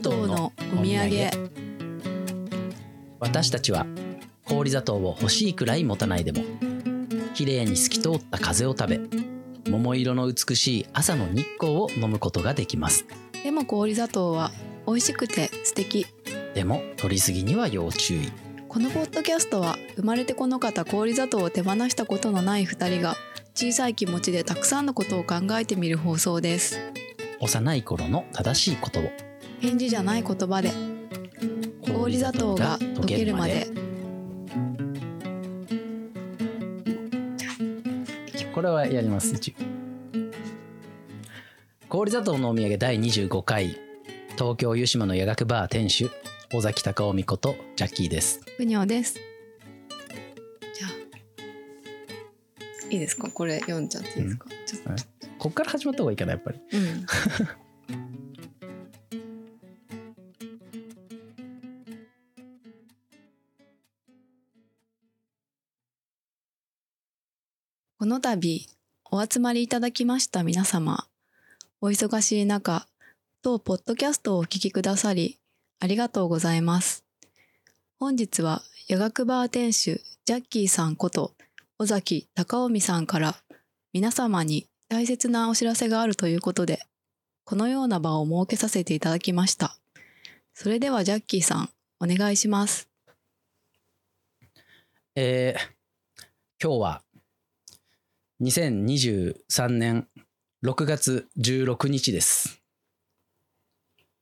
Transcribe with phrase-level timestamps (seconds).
[0.00, 1.30] 糖のお土産。
[3.18, 3.86] 私たちは
[4.44, 6.42] 氷砂糖を欲しいくらい持たないでも
[7.34, 9.00] 綺麗に透き通った風を食べ
[9.70, 13.04] 桃色の美しい朝の日光を飲むことができます。
[13.44, 14.50] でも氷砂糖は
[14.86, 16.06] 美味しくて素敵。
[16.54, 18.32] でも取りすぎには要注意。
[18.68, 23.16] このポッドキャストは生まれてこの方氷砂糖を手放したことのない2人が
[23.54, 26.80] 小さい気持ちでたくさんのことを考えてみる放送です。
[27.40, 29.29] 幼い頃の正しいことを
[29.60, 30.70] 返事じゃない言葉で。
[31.86, 33.66] 氷砂糖が溶けるまで。
[38.54, 39.54] これはやります一応。
[41.88, 43.78] 氷砂糖のお土産第25回。
[44.36, 46.10] 東京湯島の夜学バー店主
[46.52, 48.40] 尾崎隆夫美子とジャッキーです。
[48.56, 49.14] ふにょです。
[49.14, 50.90] じゃあ。
[52.90, 53.30] いいですか？
[53.30, 54.98] これ読んじゃっていいですか、ちょっと、はい。
[55.38, 56.60] こっから始まった方がいいかなやっぱり。
[56.72, 57.06] うん
[68.00, 68.66] この度
[69.10, 71.06] お集まりいただきました皆様
[71.82, 72.86] お忙しい中
[73.42, 75.38] 当ポッドキャストをお聞きくださり
[75.80, 77.04] ありがとうございます
[77.98, 81.34] 本日は夜学バー店主ジャッキーさんこと
[81.78, 83.36] 尾崎隆臣さんから
[83.92, 86.80] 皆様に大切なお知らせがあるということで、
[87.44, 89.76] このような場を設けさせていただきました。
[90.54, 91.70] それではジャッキーさん、
[92.00, 92.88] お願いします。
[95.14, 95.80] えー
[96.62, 97.02] 今日は
[98.42, 100.08] 2023年
[100.64, 102.62] 6月16日です。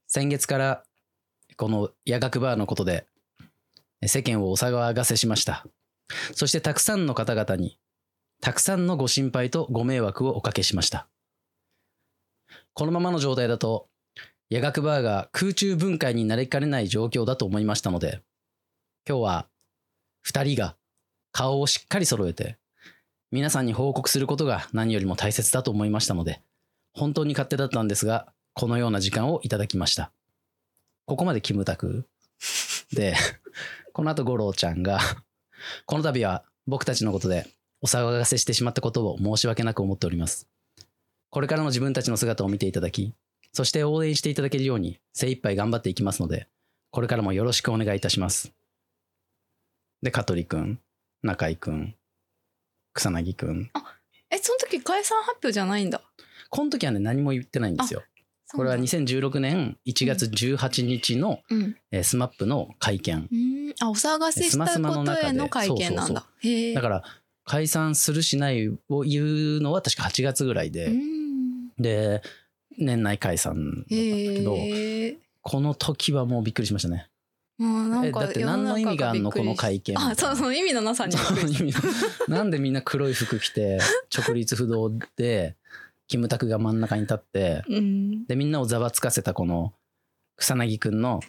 [0.08, 0.82] 先月から
[1.56, 3.06] この夜学バーのことで
[4.04, 5.64] 世間をお騒がせしました。
[6.34, 7.78] そしてたくさんの方々に
[8.40, 11.06] たくさんのご心配とご迷惑をおかけしました。
[12.74, 13.86] このままの状態だと
[14.50, 18.20] 夜学バーが空中分解になりかねない状況だと思いましたので
[19.08, 19.48] 今日は
[20.26, 20.74] 2人が
[21.30, 22.58] 顔をしっかり揃えて
[23.30, 26.40] 皆さんに報告することが何よりも大切だと思いましたので
[26.94, 30.10] 本当に勝手だったんですがこのような時間をいただきました。
[31.04, 32.08] ここまでキムタク。
[32.92, 33.14] で
[33.92, 34.98] この後五郎ちゃんが
[35.86, 37.46] この度は僕たちのことで
[37.80, 40.48] お騒がせしてしまったことを申し訳なく思っております。
[41.30, 43.14] これからの自分たちの姿を見ていただき
[43.52, 46.48] そして応援していただけるように精一杯頑張っていきますので
[46.90, 48.52] これからもよろしくお願いいたします。
[50.02, 50.80] で香取くん
[51.22, 51.94] 中井くん
[52.98, 53.70] 草薙くん
[54.30, 56.02] え、その時解散発表じゃないんだ。
[56.50, 58.02] この時はね何も言ってないんですよ
[58.54, 61.76] これは2016年1月18日の、うん。
[61.90, 63.74] えー、スマップの会見うん。
[63.80, 66.26] あ、お騒がせしたスマスマのことへの会見なんだ。
[66.74, 67.04] だから
[67.44, 71.68] 解散するしないを言うのは確か8月ぐらいで、うん。
[71.78, 72.22] で
[72.78, 74.56] 年内解散だったんだけど。
[75.42, 77.08] この時はもうびっくりしましたね
[77.58, 81.14] もうなんかえだって何の意味があるのこの会見あ、そう そう、意味のなさに
[82.28, 83.80] なんでみんな黒い服着て
[84.16, 85.56] 直立不動で
[86.06, 87.74] キムタクが真ん中に立ってた。
[87.74, 88.26] うん。
[88.26, 89.72] でみんなをざわつかせたこの
[90.36, 91.20] 草薙くんの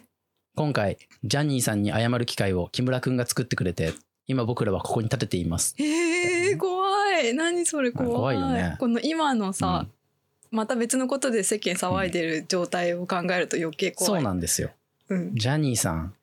[0.54, 3.92] 今回ジャニーさんに謝る機会を木村くんが作ってくれて
[4.26, 6.88] 今僕らはここに立てていますえー、怖
[7.18, 7.34] い。
[7.34, 8.12] 何それ怖い。
[8.12, 9.86] 怖いよねこの今のさ、
[10.52, 14.20] また別のことで世間騒いでる状態を考えると余計怖い。
[14.20, 14.70] そうなんですよ
[15.08, 15.34] うん。
[15.34, 16.14] ジャニーさん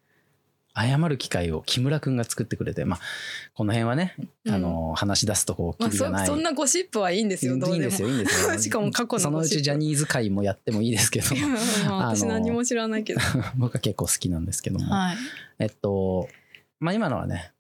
[0.81, 2.99] 謝る機会を木村くんが作ってくれてまあ
[3.53, 4.15] この辺はね、
[4.45, 7.73] うんあの話し出すとこうまあ、そそんなゴシップはいいんですよ、どうでも。
[7.75, 11.27] いいんですよいいんですよしかも過去のそのうちジャニーズ会もやってもいいですけど
[11.91, 13.19] 私何も知らないけど。
[13.57, 15.17] 僕は結構好きなんですけども、はい。
[15.59, 16.29] えっと
[16.79, 17.51] まあ今のはね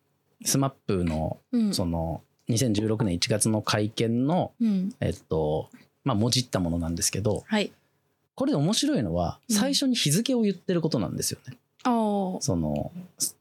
[0.45, 1.73] SMAP のうん。
[1.73, 4.95] その2016年1月の会見のうん。
[5.01, 5.69] えっと
[6.03, 7.71] まあもじったものなんですけどはい。
[8.35, 11.57] これで面白いのはうん最初に日付を言ってることなんですよね。
[12.41, 12.91] その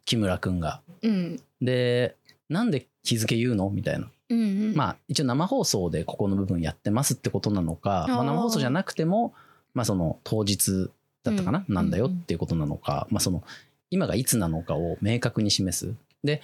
[0.05, 0.81] 木村くんが。
[1.03, 1.41] うん。
[1.61, 2.17] で
[2.49, 4.75] なんで日付言うのみたいなうんうん。
[4.75, 9.35] まあ一応生放送でここの部分やってますってことなのか、まあ、生放送じゃなくても、
[9.75, 10.91] まあ、その当日
[11.23, 13.43] だったかな、うんなんだよっていうことなのか、まあ、その
[13.91, 15.95] 今がいつなのかを明確に示す。
[16.25, 16.41] で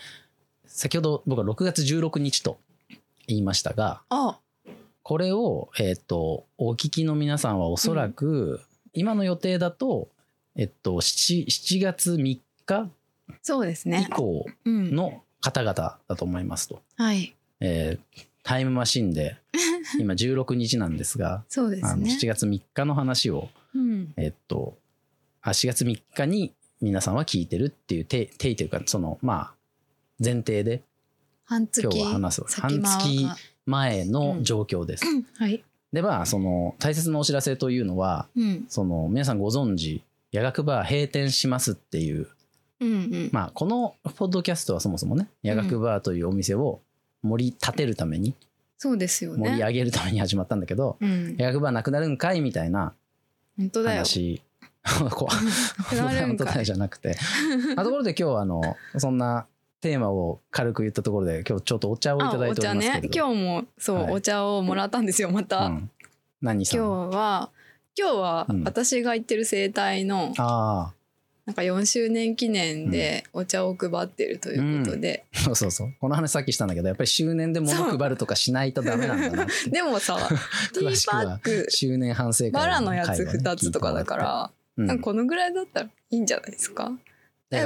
[0.66, 2.58] 先ほど僕は6月16日と
[3.26, 4.38] 言いましたがあ
[5.02, 8.60] これを、えっとお聞きの皆さんはおそらく、
[8.92, 10.08] 今の予定だと、
[10.56, 12.90] えっと、7, 7月3日？
[13.42, 14.08] そうです以ね。
[14.10, 14.94] 降うん。
[14.94, 16.80] の方々だと思いますと。
[16.96, 17.34] はい。
[17.60, 19.36] えータイムマシンで
[20.00, 22.10] 今16日なんですがそうですね。
[22.10, 24.12] 7月3日の話を、うん。
[24.16, 24.76] えっと
[25.42, 29.54] あ4月3日に皆さんは聞いてるっていうて定というかそのまあ
[30.22, 30.82] 前提で
[31.44, 31.82] 半月。
[31.82, 33.28] 今日は話す半月
[33.64, 35.06] 前の状況です。
[35.06, 35.62] うんはい。
[35.92, 38.66] でまあその大切なお知らせというのはうん。
[38.68, 40.02] その皆さんご存知
[40.32, 42.28] 夜学バー閉店しますっていう
[42.80, 43.30] うんうん。
[43.32, 46.80] まあこのポッドキャストはそもそもね夜学バーというお店を
[47.22, 48.34] 盛り立てるために、
[48.76, 49.50] そうですよね。
[49.50, 51.36] 盛り上げるために始まったんだけど、うん。
[51.38, 52.94] 夜学バーなくなるんかいみたいな
[53.56, 53.98] 本当だよ。
[53.98, 54.42] 話
[55.10, 56.64] こうなくなる本当だよ。
[56.64, 57.16] じゃなくて
[57.76, 59.46] あところで今日はあのそんな
[59.80, 65.90] テーマを軽く言ったところで今日ちょっとお茶をいあただいておりますけれど今日もそう、はいお茶をもらったんですよまた、うん、
[66.40, 67.50] 何さん今日は
[67.96, 68.64] 今日はうん。
[68.64, 70.92] 私が行ってる生態のあ
[71.44, 75.94] なんか4周年記念でお茶を配ってるということで、あそうそうそう。
[76.00, 80.16] この話さっきしたんだけどやっぱり周年で物配るとかしないとダメなんだな でもさ
[80.72, 84.82] ティーパック周年反省会バラのやつ回をね2つとかだから、聞いてもらって。
[84.82, 86.92] なんかこのぐらいだったらいいんじゃないですか、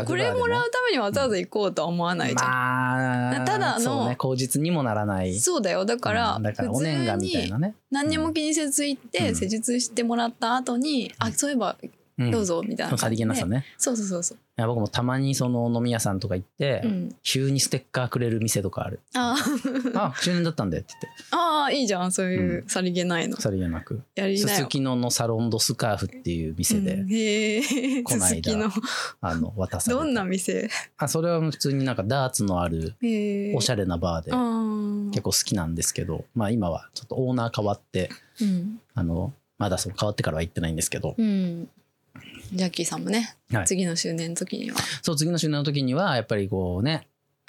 [0.04, 5.38] これもらうためにわざわざ行こうとは思わないじゃん、まあただのね口実にもならない。
[5.38, 5.84] そうだよ。
[5.84, 7.74] だから,、うんだからお年賀みたいなね。
[7.90, 9.34] 何にも気にせず行って、うん。
[9.36, 13.66] 施術してもらった後に、あそういえばうんどうぞみたいなさりげなさね。
[13.76, 19.00] そうそうそうそう、いや僕もたまにその飲み屋さんとか行って、うん、急にステッカーくれる店とかある。
[19.14, 19.98] あー。
[19.98, 21.24] あ周年だったんでって言って。
[21.32, 23.96] あーいいじゃんそういうさりげないの、さりげなく。
[23.96, 24.58] すやりなよ。
[24.64, 28.82] すきののサロンドスカーフっていう店で、うんへえこないだ続きの。
[29.20, 30.02] あの渡された。
[30.02, 30.70] どんな店？
[30.96, 32.94] あそれは普通になんかダーツのある
[33.54, 34.30] おしゃれなバーで
[35.10, 38.08] 結構好きなんですけどまあ今はちょっとオーナー変わって
[38.40, 38.80] うん。
[38.94, 41.68] あのまだその変わってからは行ってないんですけどうん
[42.52, 43.66] ジャッキーさんもね、はい。
[43.66, 44.76] 次の周年の時には。
[45.02, 47.06] そう次の週の時にはやっぱりこうね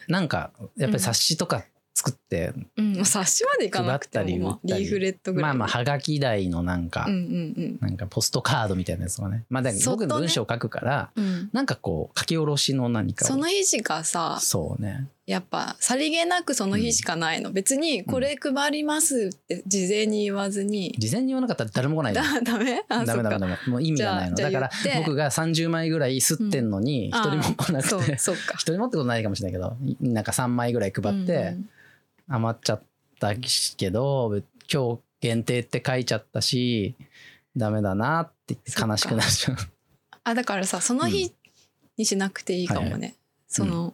[0.08, 1.66] なんかやっぱり冊子とか
[1.98, 5.50] 作って、うんもう冊子までいかなくても、リーフレットぐらい。
[5.50, 9.46] まあまあはがき台のなんか、うんうんなんかポストカードみたいなやつとかね。
[9.50, 11.26] まあだ僕文章書くからうん。
[11.26, 13.28] うんなんかこう書き下ろしの何かを。
[13.28, 22.14] その日しかさそうねやっぱさりげなくその日しかないの、別にこれ配りますって事前に言わずに、事前に言わなかったら誰も来ない。
[22.16, 22.82] のだダメ？
[22.88, 23.58] あダメダメダメ。
[23.68, 24.38] もう意味がないの。
[24.38, 28.18] だから僕が30枚ぐらい吸ってんのに一人も来なくて。
[28.18, 28.54] そうか。
[28.58, 31.58] 一人もってことないかもしれないけどなんか3枚ぐらい配って
[32.30, 32.82] 余っちゃっ
[33.20, 34.42] たけど
[34.72, 36.96] 今日限定って書いちゃったし
[37.58, 39.58] ダメだなって悲しくなっちゃう。
[40.24, 41.34] あだからさその日
[41.98, 43.02] にしなくていいかもね、はい。
[43.02, 43.14] は
[43.50, 43.94] その、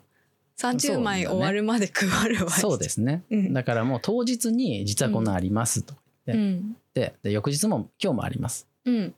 [0.57, 3.53] 30枚終わるまで配るわそうですね、うん。
[3.53, 5.97] だからもう当日に実はこんなんありますとう
[6.27, 6.77] 言っん。
[6.93, 8.67] て、で翌日も今日もあります。
[8.85, 9.13] うん、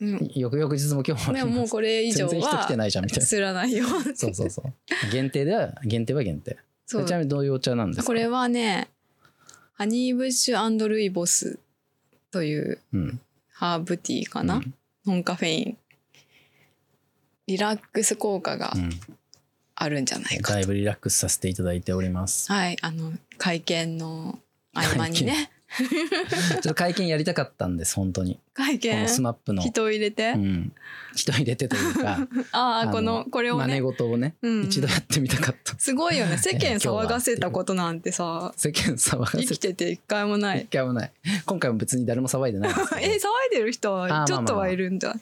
[0.00, 1.58] うん、翌々日も今日もありでもます。
[1.58, 3.26] もうこれ以上全然人来てはないじゃんみたいな。
[3.26, 4.72] すらないよそうそうそう。
[5.12, 6.56] 限定では限定は限定。
[6.86, 7.04] そう。
[7.04, 8.06] ちなみにどういうお茶なんですか？
[8.06, 8.88] これはね
[9.74, 11.58] ハニーブッシュルイボス
[12.30, 13.20] といううん。
[13.52, 14.74] ハーブティーかな、うん。
[15.06, 15.78] ノンカフェイン。
[17.46, 18.90] リラックス効果がうん
[19.76, 22.50] あるんじゃないかと、だいぶリラックスさせていただいております。
[22.52, 24.38] はいあの会見の
[24.72, 25.50] 合間にね。
[25.76, 28.38] ちょっと会見やりたかったんです本当に。
[28.52, 29.08] 会見？
[29.08, 29.62] スマップの。
[29.62, 30.72] 人を入れて、うん、
[31.16, 32.18] 人入れてというか
[32.52, 34.64] ああこのこれをね、事をね、うん。
[34.64, 35.74] 一度やってみたかった。
[35.76, 36.38] すごいよね。
[36.38, 38.52] 世間騒がせたことなんてさ。
[38.56, 40.62] 世間騒が生きせててて一回もない。
[40.62, 41.12] 一回もない。
[41.44, 42.70] 今回も別に誰も騒いでない
[43.02, 45.20] え騒いでる人はちょっとはいるんじゃない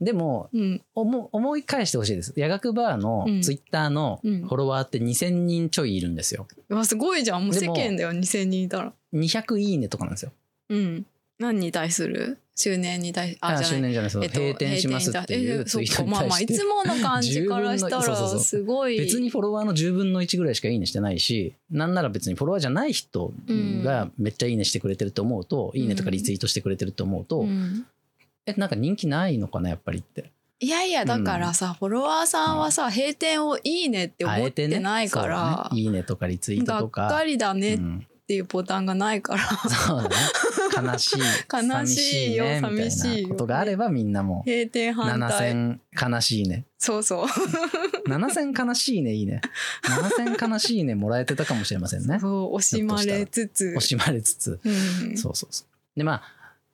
[0.00, 0.82] でもうん。
[0.94, 2.32] 思思い返してほしいです。
[2.36, 3.42] 夜学バーのうん。
[3.42, 4.44] ツイッターのフうん。
[4.46, 6.46] ォロワーって2000人ちょいいるんですよ。
[6.68, 7.44] うわすごいじゃん。
[7.44, 8.92] もう世間だよ2000人いたら。
[9.14, 10.32] 200いいねとかなんですよ。
[10.68, 11.06] うん。
[11.38, 12.38] 何に対する？
[12.58, 13.66] 周年に対ああじゃない。
[13.66, 16.20] 周年じゃないです、えっと閉店しますっていうツイートにえそっか。
[16.20, 18.38] まあまあ対していつもの感じからした10分のそうそうそう。
[18.38, 18.98] らすごい。
[18.98, 23.32] 別にフォロワーの10分の1ぐらいしかいいねしてないしなんなら別にフォロワーじゃない人
[23.84, 27.86] がめっちゃいいねしてくれてると思うと、いいねとかリツイートしてくれてると思うと、うん
[28.46, 30.32] えなんか人気ないのかなやっぱりって。
[30.58, 35.80] いやいやだからさ、フォロワーさんはさ閉店をいいねって思ってないから、そうだね。
[35.80, 38.06] いいねとかリツイートがっとかかりだねっうん。
[38.26, 40.16] ていうボタンがないから、そうだね。
[40.76, 41.20] 悲しい
[41.52, 44.42] 悲しいよ寂しいねみ寂しいことがあればみんなも。
[44.46, 45.52] 閉店反対。
[45.52, 46.64] 7000悲しいね。
[46.78, 47.26] そうそう。
[48.08, 49.40] 7000悲しいねいいね。
[49.84, 52.18] 7000悲しいねもらえてたかもしれませんね。
[52.20, 53.74] そう惜しまれつつ。
[53.76, 54.58] 惜しまれつつ。
[54.64, 54.70] う
[55.12, 55.16] ん。
[55.16, 55.98] そうそうそう。
[55.98, 56.22] でまあ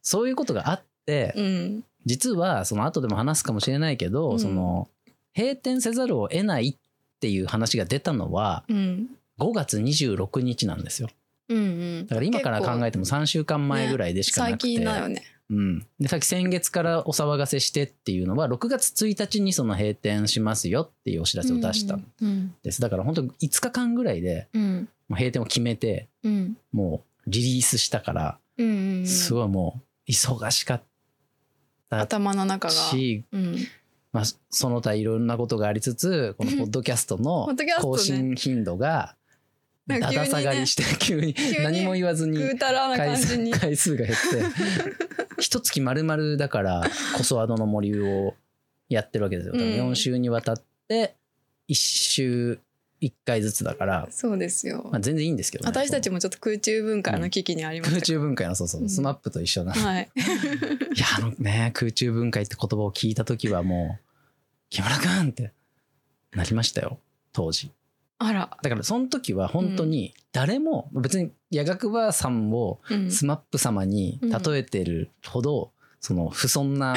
[0.00, 1.84] そういうことがあって、うん。
[2.04, 4.40] 実はその後でも話すかもしれないけど、うん。
[4.40, 4.88] その
[5.36, 9.08] 閉店せざるを得ないっていう話が出たのはうん。
[9.38, 11.08] 5月26日なんですよ。
[11.48, 11.60] うんう
[12.02, 12.06] ん。
[12.06, 15.22] だから今から考えても3週間前ぐらいでしかな最くて、近だよね。
[15.50, 24.88] うん、でさっき先月からお騒がせしてっていうのは6月1日にその閉店しますよっていうお知らせを出したんうんです、だから本当5日間ぐらいでうん。
[25.08, 26.56] もう閉店を決めてうん。
[26.72, 28.38] もうリリースしたから
[29.04, 30.84] すごいもう忙しかった
[32.00, 32.74] 頭の中が。
[32.74, 33.56] し、うん。
[34.12, 37.48] まあ、その他いろんなことがありつつこのポッドキャストの
[37.80, 39.16] 更新頻度が
[39.86, 44.22] だだ下がりして 急に何も言わずに回数回数が減って。
[45.40, 46.84] 一月丸々だから
[47.16, 48.34] 「コソアドの森」を
[48.88, 49.54] やってるわけですよ。
[49.54, 49.60] うん。
[49.60, 51.16] 4週にわたって
[51.68, 52.60] 1週
[53.02, 55.68] 1回ずつだから、そうですよ、まあ、全然いいんですけどね。
[55.68, 58.84] 私たちもちょっと空中分解の危機にありました空中分解のそうそう、う。
[58.84, 58.88] ん。
[58.88, 59.74] スマップと一緒な。
[59.74, 60.08] いはい。
[60.96, 64.04] やあのね空中分解って言葉を聞いた時はもう
[64.70, 65.52] 木村君って
[66.32, 66.98] なりましたよ
[67.32, 67.70] 当時。
[68.18, 76.96] あら、だからその時は本当に誰も別に夜学バーさんをうん、スマップ様に例えてるほど、その不遜な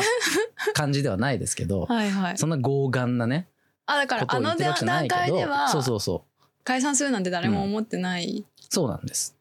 [0.73, 2.37] 感じではないですけど、 はいはい。
[2.37, 3.47] そんな傲岸なね
[3.87, 6.45] あだからあの段階ではそうそうそう。
[6.63, 9.35] 解散するなんて誰も思ってない、そうなんです。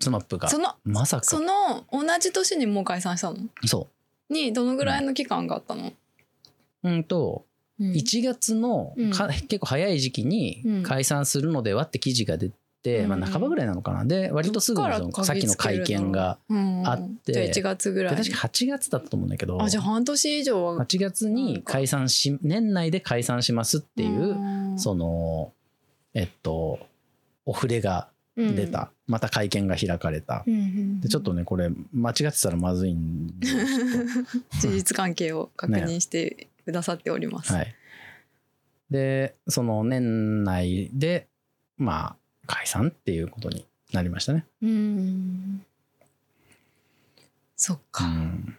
[0.00, 0.48] スマップが。
[0.48, 1.24] そのまさか。
[1.24, 3.38] その同じ年にもう解散したの？
[3.64, 3.88] そ
[4.28, 5.92] にどのぐらいの期間があったの、
[6.82, 7.46] ううんと
[7.80, 7.92] うん。
[7.92, 9.10] 1月のうん。
[9.10, 10.82] か、結構早い時期にうん。
[10.82, 12.56] 解散するのではって記事が出て、
[13.02, 14.04] うんまあ、半ばぐらいなのかな。
[14.04, 18.16] で割とすぐのさっきの会見がうんあってじゃあ1月ぐらい。
[18.16, 20.84] で確か8月だったと思うんだけどあじゃあ半年以上は。
[20.84, 25.52] 8月に解散し年内で解散しますっていう、うその
[26.14, 26.78] えっと
[27.44, 28.08] お触れが
[28.40, 33.46] ん出た、また会見が開かれた、うんうんでちょっとねこれ間違ってたらまずいんで
[34.60, 37.74] 事実関係を確認してくださっております、とはい。
[38.90, 41.28] でその年内で
[41.76, 44.46] まあ解散っていうことになりましたね。
[44.62, 45.64] うん。
[47.56, 48.56] そっうか、ん、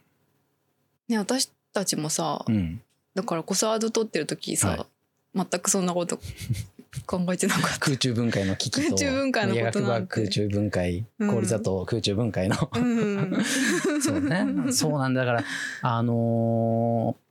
[1.08, 2.82] ね私たちもさ、うん、
[3.14, 4.86] だからコサード取ってる時さ、はい。
[5.36, 6.18] 全くそんなこと
[7.06, 7.80] 考えてなかった。
[7.80, 11.30] 空中分解の危機と空中分解のことなん空中分解うん。
[11.30, 12.56] 氷砂糖空中分解の。
[12.74, 13.38] うん。
[14.02, 14.72] そうね。
[14.72, 15.26] そうなんだ。
[15.26, 15.44] だから
[15.82, 17.27] あのー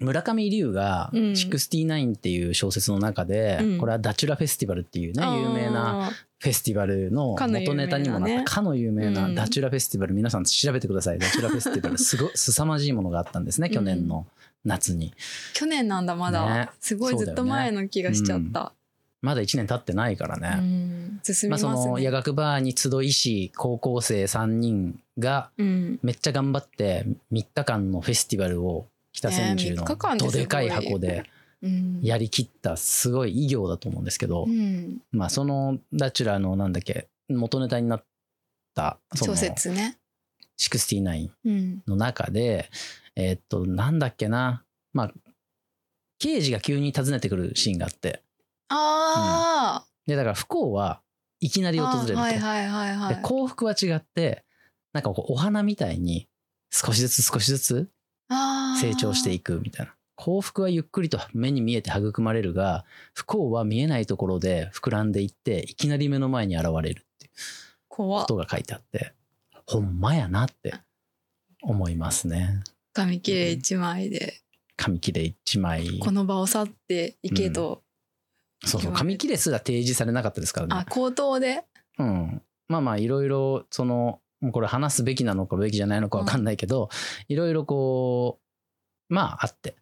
[0.00, 1.22] 村上龍が「うん。
[1.32, 3.78] 69」っていう小説の中で、うん。
[3.78, 9.34] これはダチュラフェスティバルっていうね有名なあフェスティバルの元ネタにもなったかの有名なうん。
[9.34, 14.26] ダチュラフェスティバル皆さん調べてくださいダチュラフェスティバルすご 凄まじいものがあったんですね去年の
[14.64, 15.10] 夏に。
[15.10, 15.14] ー
[15.54, 16.68] 去年なんだまだ、ね。
[16.80, 18.72] すごいずっと前の気がしちゃった。
[19.20, 25.98] まだ1年経ってないからう,、ね、ん進みまあ、その夜学バーに集いし高校生3人がうん。
[26.02, 28.86] めっちゃ頑張って3日間のフェスティバルを
[29.18, 31.24] 北千住のね3日間ですごいどでかい箱で
[31.62, 32.00] うん。
[32.02, 38.04] やりきったすごい偉業だと思うんですけど、うん、まあそのダチュラのなんだっけ元ネタになっ
[38.74, 39.98] た小説ね、
[40.58, 42.70] 69うん、の中で
[43.16, 45.12] えーっとなんだっけなまあ
[46.20, 48.22] 刑事が急に訪ねてくるシーンがあって。
[48.70, 51.00] あでだから不幸は
[51.40, 53.14] いきなー、り訪れると、はいはいはいはい。
[53.16, 54.44] で幸福は違って
[54.92, 56.28] なんかこうお花みたいに
[56.70, 57.90] 少しずつ少しずつ
[58.28, 59.94] 成長していくくみたいな。
[60.16, 67.30] 幸福はゆっくりと目に見えて育まれるが不幸は見えないところで膨らんでいっていきなり目の前に現れるっていう
[67.88, 69.12] ことが書いてあって
[69.64, 70.74] ほんまやなって
[71.62, 72.62] 思いますね。
[72.92, 74.40] 紙切れ一枚で。
[74.76, 75.98] 紙切れ一枚。
[76.00, 77.82] この場を去っていけと、
[78.64, 80.74] そうそう紙切れすら提示されなかったですからね。
[80.74, 81.64] あ口頭で。
[81.98, 84.20] うん、まあまあいろいろその
[84.52, 86.88] これ話すべきなのかべきじゃないのかわかんないけど
[87.28, 88.44] いろいろこう
[89.08, 89.76] まああって。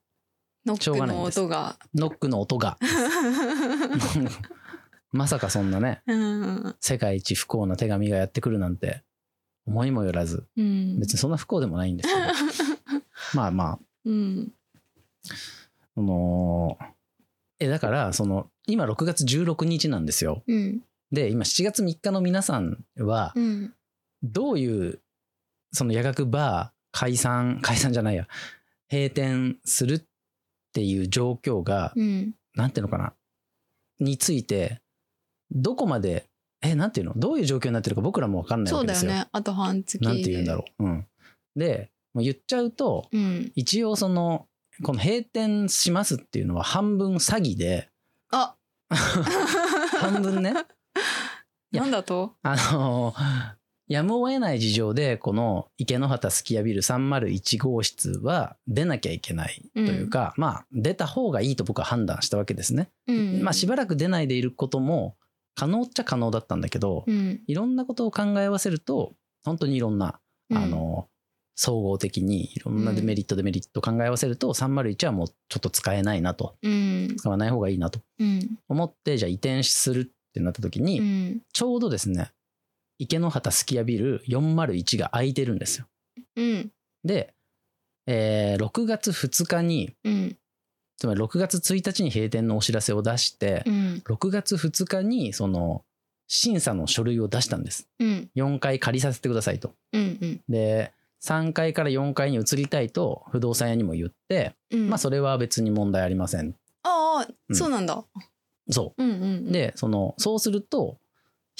[0.64, 1.76] ノックの音が。
[1.94, 2.76] ノックの音が。
[5.12, 9.04] まさかそんなねうん、世界一不幸な手紙がやってくるなんて
[9.66, 10.46] 思いもよらず。
[10.56, 12.20] うん、別にそんな不幸でもないんですけど。
[13.34, 13.78] まあまあ。
[14.04, 14.52] うん。
[15.94, 16.78] その
[17.58, 20.42] えだからその今6月16日なんですよ。
[20.46, 20.82] うん。
[21.12, 23.72] で今7月3日の皆さんはうん
[24.32, 25.00] どういう
[25.72, 28.26] その夜学バー解散解散じゃないや。
[28.90, 30.02] 閉店するっ
[30.72, 32.34] ていう状況が、うん。
[32.54, 33.12] なんていうのかな。
[33.98, 34.80] について
[35.50, 36.26] どこまで
[36.62, 37.12] えなんていうの？
[37.16, 39.22] どういう状況になってるか僕らも分かんないそうだよわけですよ。
[39.22, 39.28] ね。
[39.32, 40.84] あと半月でなんて言うんだろう。
[40.84, 41.06] うん、
[41.54, 43.52] でもう言っちゃうとうん。
[43.54, 44.46] 一応その
[44.82, 47.88] この閉店しますっていうのは半分詐欺で
[48.30, 48.54] あ。
[48.88, 50.54] 半分ね。
[51.72, 52.34] なんだと？
[52.42, 53.14] あの
[53.88, 62.90] やむを得ない事情でこの池の端すき家ビル301号室は出なきゃいけないというか、まあ出た方がいいと僕は判断したわけですね。
[63.06, 63.42] うん。
[63.42, 65.16] まあしばらく出ないでいることも
[65.54, 67.42] 可能っちゃ可能だったんだけど、うん。
[67.46, 69.12] いろんなことを考え合わせると
[69.44, 70.18] 本当にいろんな、
[70.50, 70.56] うん。
[70.58, 71.08] あの
[71.54, 76.56] 総合的にいろんなデメリットデメリット考え合わせると301はもうちょっと使えないなと。
[76.62, 77.14] うん。
[77.16, 78.58] 使わない方がいいなとうん。
[78.68, 81.40] 思ってじゃあ移転するってなった時に、うん。
[81.52, 82.32] ちょうどですね
[82.98, 85.86] 池の端すき家ビル401が空いてるんですよ。
[86.36, 86.70] うん
[87.04, 87.34] で、
[88.06, 90.36] えー6月2日にうん
[90.96, 95.84] つまり6月1日に閉店のお知らせを出して、うん6月2日にその
[96.28, 97.88] 審査の書類を出したんです。
[97.98, 99.74] うん4回借りさせてくださいと。
[99.92, 106.54] うんうんで3階から4階に移りたいと不動産屋にも言って、うんまあそれは別に問題ありません。
[106.82, 108.04] ああ、うんそうなんだ。
[108.70, 109.48] そうんうんうん。
[109.48, 110.98] う。、で、その、そうすると、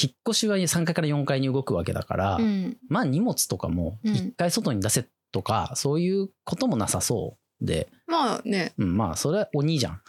[0.01, 2.77] 引っ越しは3階から4階に動くわけだから、うん。
[2.89, 10.01] まあ荷物とかもうん1回外に出せとか、そういうこともなさそうで、まあね、うん、まあそれは鬼じゃん。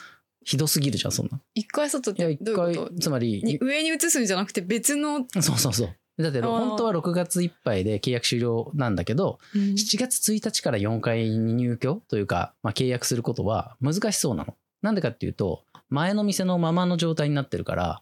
[0.43, 1.41] ひどすぎるじゃん、そんな。
[1.55, 6.23] 一回外ってどういうこと、つまり、に上に移すんじゃなくて別の、 そうそうそう。
[6.23, 14.55] だってあー本当は6月いっぱいで契約終了なんだけど、うん7月1日から4階に入居というか、まあ、契約することは難しそうなの。
[14.81, 18.01] なんでかっていうと、前の店のままの状態になってるから、あ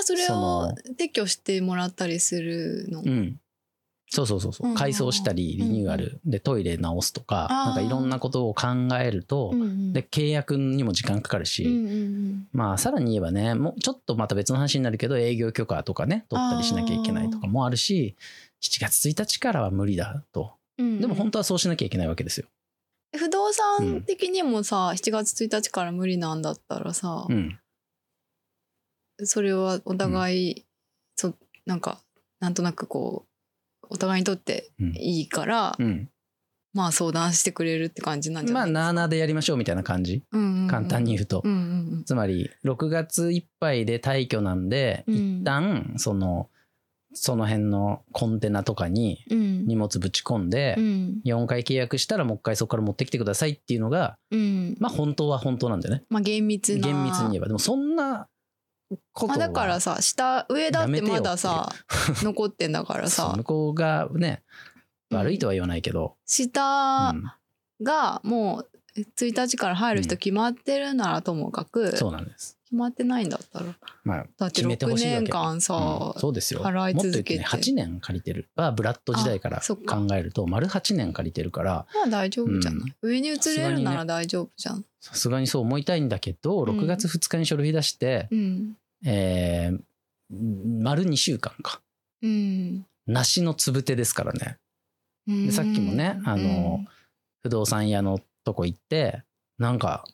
[0.00, 3.02] あ、それそをの撤去してもらったりするの？
[3.02, 3.40] うん。
[4.10, 4.74] そうそうそうそう。
[4.74, 8.68] 改装したり、リニューアルでトイレ直すとか、なんかいろんなことを考
[8.98, 9.50] えると、
[9.92, 11.64] で、契約にも時間かかるし、
[12.52, 18.16] まあさらに言えばねもうちょっとまた別の話になるけど営業許可とかね取ったりしなきゃいけないとかもあるし
[18.62, 20.52] 7月1日からは無理だと
[21.00, 22.46] でも本当はそうしなきゃいけないわけですよ。
[23.16, 27.58] 不動産的にもさ、7月1日から無理なんだったらさ、うん、
[29.24, 30.66] それはお互い、
[31.16, 31.34] そ
[31.64, 32.00] なんか
[32.40, 34.96] なんとなくこうお互いにとってうん。
[34.96, 36.08] いいから、うん、
[36.72, 40.22] まあ相談してくれるって感じなんじゃまあないなあなあでやりましょうみたいな感じ。
[40.32, 40.68] うんうんうん。
[40.68, 41.54] 簡単に言うと、うんう
[42.00, 45.14] んつまり6月いっぱいで退去なんで、うん。
[45.40, 46.48] 一旦その
[47.22, 49.66] その辺のコンテナとかにうん。
[49.66, 51.20] 荷物ぶち込んで、うん。
[51.24, 54.76] 4回契約したらもう一回そこから持ってきてくださいっていうのがうん。
[54.78, 56.04] まあ本当は本当なんだよね。
[56.08, 56.88] まあ厳密な。
[56.88, 57.46] 厳密に言えば。
[57.46, 58.28] でもそんな
[59.26, 61.70] まあ、だからさ下上だってまださ
[62.08, 63.34] や 残ってんだからさ。
[63.36, 64.42] 向こうがね
[65.10, 65.18] うん。
[65.18, 67.24] 悪いとは言わないけど、下うん
[67.82, 68.64] がも
[68.96, 73.66] う1日から入る人決まってるならともかく、そうなんです決まってないんだったら。
[74.04, 75.20] まあだって決めて6ほしいわけ。
[75.20, 75.74] 年間さ、
[76.14, 76.60] うんそうですよ。
[76.60, 78.50] 払いもっと続けて言ってね8年借りてる。
[78.56, 83.10] はブラッド時代から考えると丸8年借りてるからまあ大丈夫じゃない、うん。
[83.10, 86.80] 上に移れるなさすがにら大丈夫じゃん、さすがにそう思いたいんだけどうん。
[86.80, 88.76] 6月2日に書類出して、うん。
[89.06, 89.80] えー
[90.30, 91.80] 丸2週間か。
[92.20, 92.84] うん。
[93.06, 94.58] 梨のつぶてですからね。
[95.26, 95.46] うん。
[95.46, 96.84] でさっきもねあの
[97.42, 99.22] 不動産屋のとこ行って
[99.58, 100.04] なんか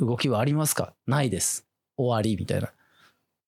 [0.00, 0.94] 動きはありますか？
[1.08, 2.70] ないです終わりみたいな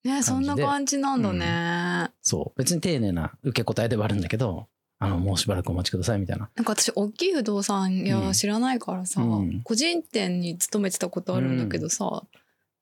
[0.05, 2.59] ねそんな感じなんだね、そう。
[2.59, 6.49] 別に丁寧な受け答えではあるんだけどあのもうしばらくお待ちくださいみたいな。
[6.55, 9.61] なんか私大きい不動産屋知らないからさ、うん。
[9.63, 12.23] 個人店に勤めてたことあるんだけどさ、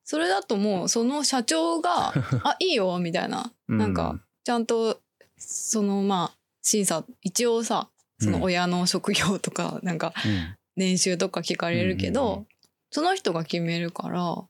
[0.04, 2.12] それだともうその社長が
[2.44, 3.52] 「あいいよ」みたいな。
[3.68, 5.00] なんかちゃんと
[5.38, 7.88] そのまあ審査一応さ
[8.20, 10.56] その親の職業とかなんかうん。
[10.76, 12.46] 年収とか聞かれるけど、うんうんうん。
[12.90, 14.42] その人が決めるから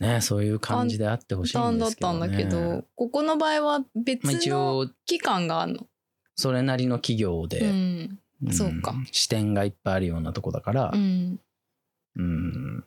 [0.00, 5.86] ねそういう感じであってほしいんですけど、ね、たんだけどここの場合は別の応期間があるの？
[6.38, 8.18] それなりの企業で、うん。
[8.48, 8.94] んそうか。
[9.10, 11.40] 視点がいっぱいあるようなとこだからうん。
[12.16, 12.84] うん。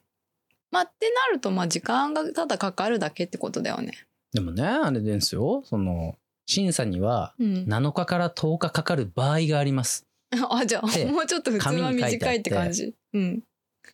[0.71, 3.93] まあってなるとまあ時間がただかかるだけってことだよね。
[4.31, 5.63] でもねあれですよ。
[5.65, 10.07] その審査にはうん、7日から10日かかる場合があります。
[10.49, 12.95] あじゃであもうちょっと普通は短いって感じ。
[13.13, 13.43] うん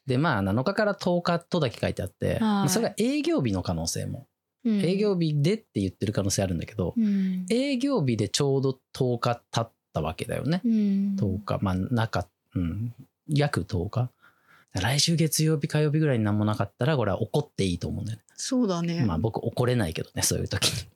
[0.05, 4.27] でまあ7日から10日とだけ書いてあって、まあそれが営業日の可能性も、
[4.65, 7.45] うん、営業日でって言ってる可能性あるんだけど、うん。
[7.49, 10.71] 営業日でちょうど10日経ったわけだよね、うん。
[11.19, 11.59] 10日。
[11.61, 12.93] まあ中うん。
[13.27, 14.09] 約10日。
[14.73, 20.67] 来週月曜日火曜日ぐらいに何もなかったらこれは怒っていいと思うんだよね、そうだね、まあ僕怒れないけどねそういう時。
[20.69, 20.89] に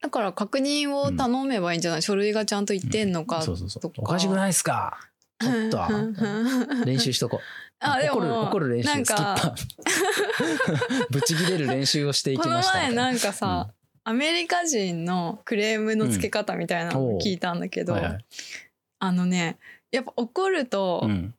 [0.00, 4.98] だから確認を頼めばいいんじゃない、書類がちゃんと言ってんのかそうそうそうとかおかしくないっすか？
[5.40, 5.80] ちょっと。
[6.86, 7.40] 練習しとこう
[7.80, 11.06] あでも怒る怒る練習なんスキッパかー。
[11.10, 13.70] ぶち切れる練習をしていきこのました前なんかさ、
[14.04, 18.24] アメリカ人のクレームの付け方みたいなのを聞いたんだけど、はいはい
[18.98, 19.58] あのね
[19.90, 21.34] やっぱ怒るとうん、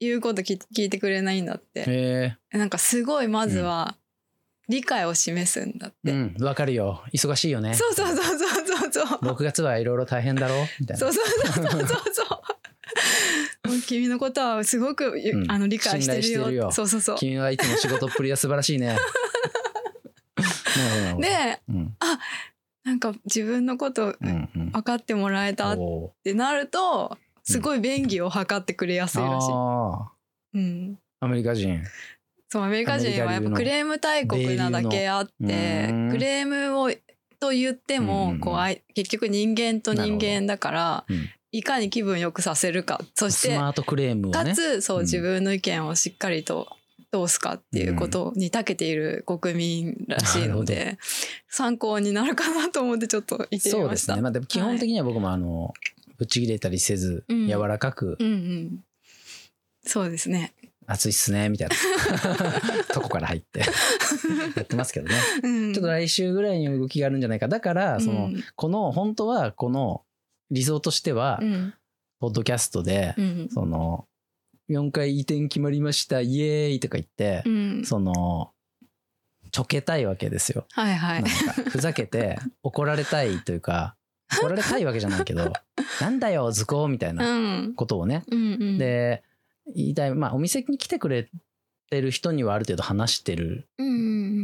[0.00, 1.84] 言うこと聞聞いてくれないんだって、へ
[2.52, 2.58] え。
[2.58, 3.96] なんかすごいまずは
[4.68, 7.02] 理解を示すんだって、うんわかるよ。
[7.12, 7.74] 忙しいよね。
[7.74, 9.18] そうそうそうそうそうそう。
[9.20, 10.98] 6月はいろいろ大変だろみたいな。
[10.98, 12.43] そうそうそうそうそうそうもう
[13.86, 15.50] 君のことはすごく、うん。
[15.50, 16.70] あの理解してるよ。
[16.70, 17.16] そうそうそう。
[17.16, 18.96] 君はいつも仕事っぷりは素晴らしいね。
[21.18, 21.96] でうん。
[22.84, 25.78] なんか自分のこと分かってもらえたっ
[26.22, 30.12] てなるとすごい便宜を図ってくれやすいらしい、あ
[30.52, 31.82] うん、ーアメリカ人。
[32.50, 36.90] そうアメリカ人はやっぱクレーム大国なだけあってクレームを
[37.40, 38.40] と言ってもうん。
[38.40, 43.00] こうあい結局人間と人間だからうんいかに気分よくさせるか。
[43.14, 45.02] そしてスマートクレームをかねつそううん。
[45.04, 46.66] 自分の意見をしっかりと
[47.12, 50.98] 通すかっていうことに長けている国民らしいのなで
[51.48, 54.14] 参考になるかなと思ってちょっと言ってみそうました。
[54.14, 54.22] ですね。
[54.22, 55.72] まあでも基本的には僕もあの
[56.18, 57.46] ぶっちぎれたりせず、うん。
[57.46, 58.16] 柔らかく。
[58.18, 58.84] うんうん。
[59.86, 60.54] そうですね。
[60.88, 61.74] 熱いっすねみたいな。
[62.92, 63.60] とこから入って。
[64.56, 65.14] やってますけどね。
[65.44, 65.72] うん。
[65.72, 67.46] ちょっと来週ぐらいに動きがあるんじゃないか。
[67.46, 68.44] だからその、うん。
[68.56, 70.02] この本当はこの
[70.50, 71.74] 理想としては、うん。
[72.20, 73.48] ポッドキャストで、うん。
[73.50, 74.06] その
[74.70, 77.84] 4回移転決まりましたイエーイとか言って、うん。
[77.84, 78.52] その
[79.50, 80.66] ちょけたいわけですよ。
[80.72, 81.24] はいはい。
[81.24, 83.96] ふざけて 怒られたいというか
[84.40, 85.52] 怒られたいわけじゃないけど
[86.00, 87.74] なんだよ図工みたいうなん。
[87.74, 88.78] ことをね、うんうん。
[88.78, 89.22] で
[89.74, 91.28] 言いたいまあお店に来てくれ
[91.90, 93.90] てる人にはある程度話してる、うんう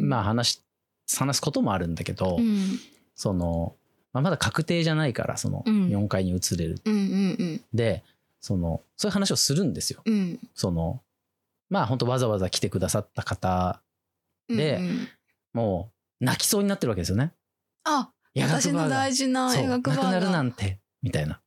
[0.05, 0.09] ん。
[0.09, 0.61] まあ話
[1.09, 2.79] し話すこともあるんだけど、うん。
[3.17, 3.75] その、
[4.13, 5.89] まあ、まだ確定じゃないからそのうん。
[5.89, 8.03] 4階に移れる、うんうんで
[8.41, 10.01] そのそういう話をするんですよ。
[10.05, 10.39] うん。
[10.55, 11.03] その
[11.69, 13.83] まあ本当わざわざ来てくださった方
[14.49, 14.85] うんでうん。
[14.85, 15.09] うん
[15.53, 17.33] もう泣きそうになってるわけですよね。
[17.85, 21.41] あ私の大事な映学バなくなるなーがんてみたいな。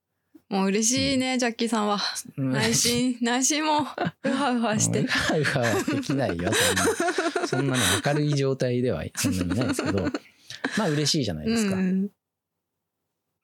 [0.49, 1.99] もう嬉しいねジャッキーさんは。
[2.37, 5.01] 内心 内心もうはうはして。
[5.01, 7.47] うはうははできないよそんな。
[7.47, 10.03] そんなね明るい状態ではそんなにないですけど。
[10.77, 11.75] まあ嬉しいじゃないですか。
[11.75, 12.09] うん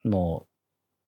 [0.04, 0.46] も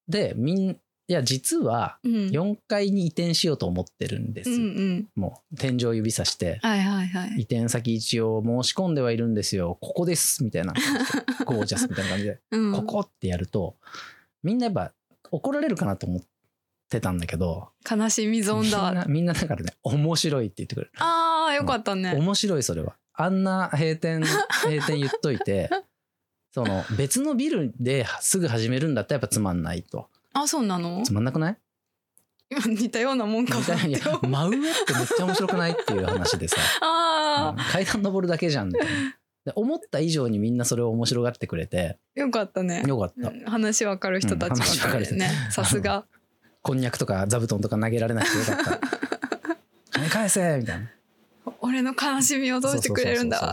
[0.08, 0.76] うでみん
[1.08, 2.12] いや実はうん。
[2.28, 4.50] 4階に移転しようと思ってるんです。
[4.50, 5.08] うんうん。
[5.14, 7.30] もう天井指さしてはいはいはい。
[7.38, 9.78] 移転先一応申し込んではいるんですよ。
[9.80, 10.72] ここですみたいな
[11.44, 12.72] ゴージャスみたいな感じで、うん。
[12.72, 13.76] ここってやると
[14.42, 14.92] みんなやっぱ
[15.30, 16.22] 怒られるかなと思っ
[16.88, 22.14] てたんだけど悲しみゾーンみんだなみんなだからね面白いって言ってくれる、あーよかったね。
[22.14, 22.96] 面白いそれは。
[23.14, 24.22] あんな閉店
[24.64, 25.68] 閉店言っといて
[26.52, 30.08] その 別のビルですぐ始めるんだったらやっぱつまんないと。
[30.34, 31.02] あそうなの？
[31.04, 31.56] つまんなくない？
[32.50, 37.64] 今似たようなもんかみたいないや真上ってめっちゃ面白くないっていう話でさ、 あうん。
[37.64, 38.92] 階段登るだけじゃんみたいな
[39.46, 41.98] で思った以上にみんなそれを面白がってくれて。
[42.16, 42.82] ーよかったね。
[42.86, 45.24] よかった、うん話わかる人たちばかりでね。
[45.26, 46.04] うん話わかるさすが。
[46.60, 48.80] こんにゃくとか座布団とか投げられなくてよかった。
[49.90, 50.90] 金返せみたいな。
[51.60, 53.52] 俺の悲しみをどうしてくれるんだ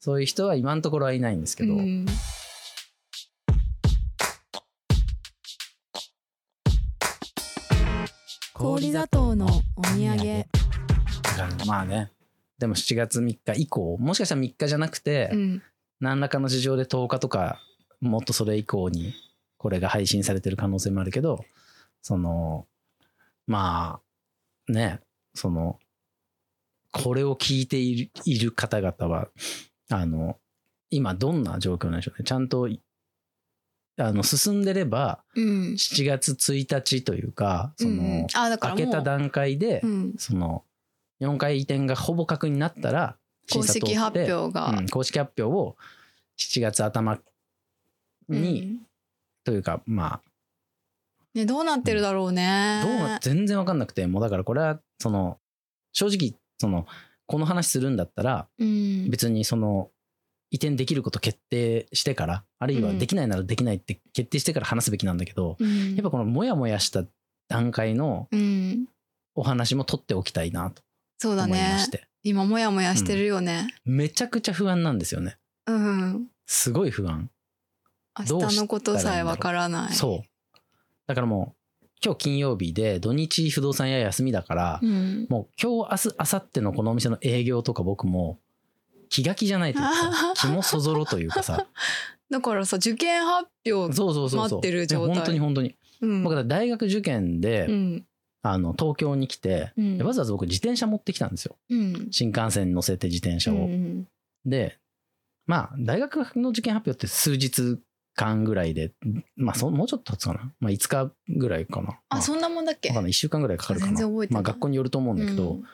[0.00, 2.06] そういう人は今のところはいないんですけど、うん。
[8.54, 10.46] 氷砂糖のお土産。
[11.66, 12.10] まあね。
[12.58, 15.62] でも7月3日以降もしかしたら3日じゃなくて、うん。
[16.00, 17.60] 何らかの事情で10日とか
[18.00, 19.12] もっとそれ以降に
[19.58, 21.44] これが配信されてる可能性もあるけど
[22.00, 22.66] その
[23.46, 24.00] ま
[24.68, 25.00] あね
[25.34, 25.78] その
[26.90, 29.28] これを聞いている方々は
[29.90, 30.38] あの
[30.90, 32.24] 今どんな状況なんでしょうね。
[32.24, 32.68] ちゃんと
[33.98, 35.44] あの進んでればうん。
[35.74, 37.98] 7月1日というかその、うん。
[37.98, 40.14] うんあだからもう開けた段階で、うん。
[40.16, 40.64] その
[41.20, 44.70] 4回移転がほぼ確認になったら審公式発表が。
[44.78, 45.76] うん、公式発表を
[46.38, 47.18] 7月頭
[48.28, 48.78] に、うん。
[49.44, 50.20] というかま
[51.34, 55.38] ねどうなってるだろうあねどうな全然わかんなくてもうだからこれはその
[55.92, 56.86] 正直その
[57.30, 59.08] この話するんだったらうん。
[59.08, 59.88] 別にその
[60.50, 62.98] 移転できること決定してからあるいはうん。
[62.98, 65.94] できないならできないって決定してから話すべきなんだけど、うん。
[65.94, 67.04] やっぱこのモヤモヤした
[67.46, 68.86] 段階のうん。
[69.36, 70.82] お話も取っておきたいなと
[71.18, 73.68] そうだ思いまねして、今もやもやしてるよね。
[73.84, 75.36] めちゃくちゃ不安なんですよね。
[75.66, 77.30] うんすごい不安。
[78.18, 79.92] 明日のことさえわからない。
[79.92, 80.58] そう。
[81.06, 81.59] だからもう
[82.04, 85.26] 今日金曜日で土日不動産屋休みだから、うん。
[85.28, 88.38] もう今日明日明後日のこのお店の営業とか僕も
[89.10, 91.66] 気が気じゃないというか気もそぞろというかさ。
[92.30, 94.60] だからさ受験発表そうそうそうそう。
[94.60, 95.16] 待ってる状態。
[95.16, 96.22] 本当に本当に、うん。
[96.22, 98.06] 僕だ大学受験で、うん。
[98.42, 99.98] あの東京に来て、うん。
[99.98, 101.56] でわざわざ僕自転車持ってきたんですよ。
[101.68, 102.08] うん。
[102.10, 104.06] 新幹線に乗せて自転車を、うん。
[104.46, 104.78] で
[105.46, 107.78] まあ大学の受験発表って数日
[108.20, 108.92] 間ぐらいで
[109.36, 111.86] まあそもうちょっと経つかな、まあ、5日ぐらいかな。
[111.86, 112.90] まあそんなもんだっけ？
[112.90, 113.12] わかんない。
[113.12, 113.92] 1週間ぐらいかかるかな。
[113.92, 114.42] 全然覚えてない。
[114.42, 115.64] まあ学校によると思うんだけど、うん。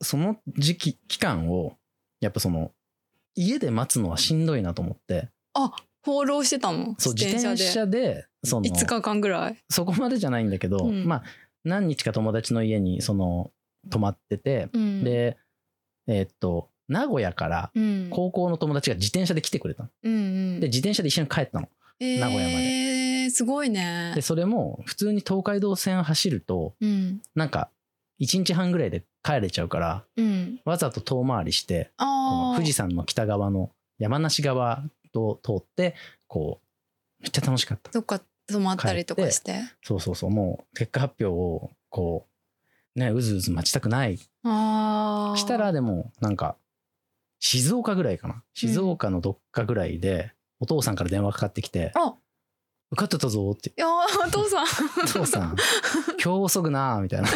[0.00, 1.76] その時期期間を
[2.20, 2.70] やっぱその
[3.34, 5.28] 家で待つのはしんどいなと思って。
[5.54, 6.94] あ放浪してたの？
[6.98, 8.26] そう自転車で？
[8.44, 9.56] その5日間ぐらい？
[9.68, 11.04] そこまでじゃないんだけど、うん。
[11.06, 11.22] まあ
[11.64, 13.50] 何日か友達の家にその
[13.90, 15.02] 泊まってて、うん。
[15.02, 15.36] で
[16.06, 18.08] えーっと名古屋からうん。
[18.10, 19.88] 高校の友達が自転車で来てくれたの。
[20.02, 20.16] うんう
[20.56, 20.60] ん。
[20.60, 21.68] で自転車で一緒に帰ったの。
[22.00, 22.42] 名古屋まで。
[22.42, 24.12] えーすごいね。
[24.14, 27.20] でそれも普通に東海道線走るとうん。
[27.34, 27.70] なんか
[28.20, 30.60] 1日半ぐらいで帰れちゃうからうん。
[30.64, 35.94] わざと遠回りしてこの富士山の北側の山梨側と通って
[36.28, 36.60] こ
[37.20, 37.90] うめっちゃ楽しかった。
[37.90, 39.60] どっか泊まったりとかして？
[39.82, 40.30] そうそうそう。
[40.30, 42.26] もう結果発表をこ
[42.94, 44.20] うねうずうず待ちたくない。
[44.44, 46.56] ああしたらでもなんか
[47.48, 48.42] 静岡ぐらいかな。
[48.54, 52.16] 静岡のどっかぐらいでお父さんから電話かかってきてあ。
[52.90, 53.68] 受かってたぞって。
[53.68, 54.64] いやーお父さん。
[54.64, 55.56] お父さん。
[56.20, 57.28] 今日遅くなーみたいな。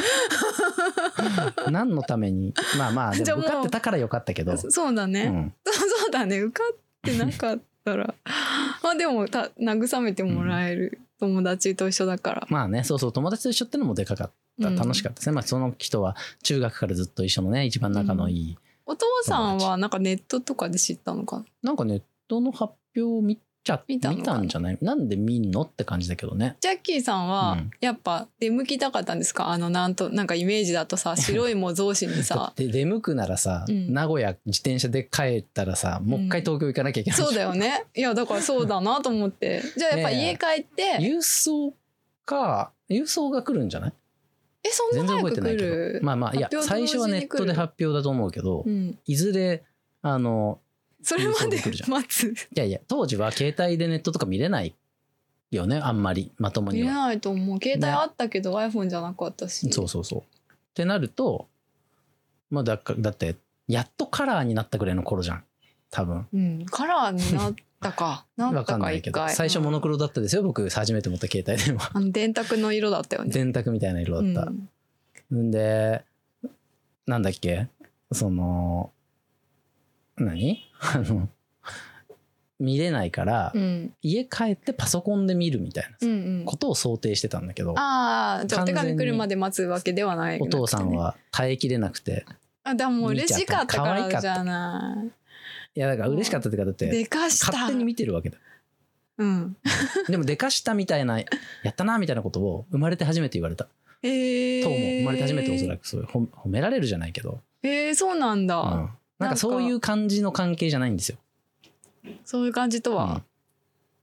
[1.70, 2.52] 何のために？
[2.76, 6.40] まあまあでも受かってたからよかったけど、そうだね、うん、そうだね。
[6.40, 8.12] 受かってなかったら。
[8.82, 10.98] まあでもた慰めてもらえる。
[11.20, 13.12] 友達と一緒だから、まあねそうそう。
[13.12, 14.68] 友達と一緒ってのもでかかった。
[14.68, 14.76] うん。
[14.76, 18.58] 楽しかったですね、まあその人は中学からずっと一緒のね一番仲のいい、
[18.90, 21.44] お父さんはなんかネットとかで知ったのか？
[21.62, 24.78] ななんかネットの発表を見ちゃ見見たんじゃない？
[24.82, 26.56] なんで見んのって感じだけどね。
[26.60, 27.70] ジャッキーさんはうん。
[27.80, 29.48] やっぱ出向きたかったんですか？
[29.48, 33.92] あのなんとなんかイメージだとさ 白い模造紙にださって出向くならさ、うん。
[33.92, 37.84] 名古屋自転車で帰ったらさもう一回東京行かなきゃいけない、そうだよね。
[37.94, 39.62] いやだからそうだなと思って。
[39.76, 41.74] じゃあやっぱね家帰って、郵送
[42.24, 43.92] か郵送が来るんじゃない？
[44.62, 49.64] えそん全然な早く来覚えてないけどる、まあまあいや最初はネットで発表だと思うけど、うん、いずれ
[50.02, 50.60] あの
[51.02, 52.28] それまで待つ？
[52.28, 54.74] いやいや当時は携帯でネットとか見れない
[55.50, 56.86] よねあんまりまとも見れ。
[56.86, 57.58] ないと思う。
[57.62, 59.72] 携帯あったけど、iPhone じゃなかったし。
[59.72, 60.20] そうそうそう。
[60.20, 60.24] っ
[60.74, 61.48] てなると
[62.50, 65.44] まあだかだってやっとカラーになったぐらいの頃じゃん
[65.90, 66.26] 多分。
[66.32, 68.26] うん、カラーになったか。
[68.36, 70.42] なわったかんないけど最初モノクロ、ロだったですよ。
[70.42, 71.90] 僕初めて持った携帯電話。
[71.94, 73.30] あの電卓の色だったよね。
[73.32, 74.50] 電卓みたいな色だった。
[75.32, 75.42] うん。
[75.48, 76.04] んで
[77.06, 77.68] なんだっけ？
[78.12, 78.92] その
[80.16, 80.62] 何？
[80.94, 81.28] あの
[82.58, 83.94] 見れないから、うん。
[84.02, 86.44] 家帰ってパソコンで見るみたいなうんうん。
[86.44, 92.26] ことを想定してたんだけど、ああじゃあお手紙来るまで待つわけではないお父さんは耐えきれなくて
[92.62, 95.10] あでも嬉しかったか見ちゃった可愛からじゃない
[95.74, 97.52] いやだから嬉しかったっていうかだってでかした。
[97.52, 98.38] 勝手に見てるわけだ。
[99.18, 99.56] うん。
[100.08, 101.26] でもでかしたみたいなや
[101.68, 103.68] ったなみたいなことを生まれて初めて言われた。
[104.02, 104.80] ええと思う。
[104.80, 111.18] 生まれて初めておそらくそういう褒褒められるじゃないけど、ええそうなんだ、うん、なんかそういう感じの関係じゃないんですよ、
[112.24, 113.22] そういう感じとは、うん。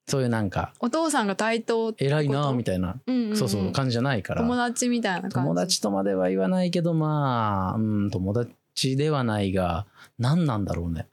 [0.05, 3.37] そういうなんかお父さんが対等偉いなみたいな、うんうんうん。
[3.37, 4.41] そうそう感じじゃないから。
[4.41, 5.35] 友達みたいな感じ。
[5.35, 9.87] 友達とまでは言わないけどまあ、うん、友達ではないが
[10.19, 11.07] 何なんだろうね、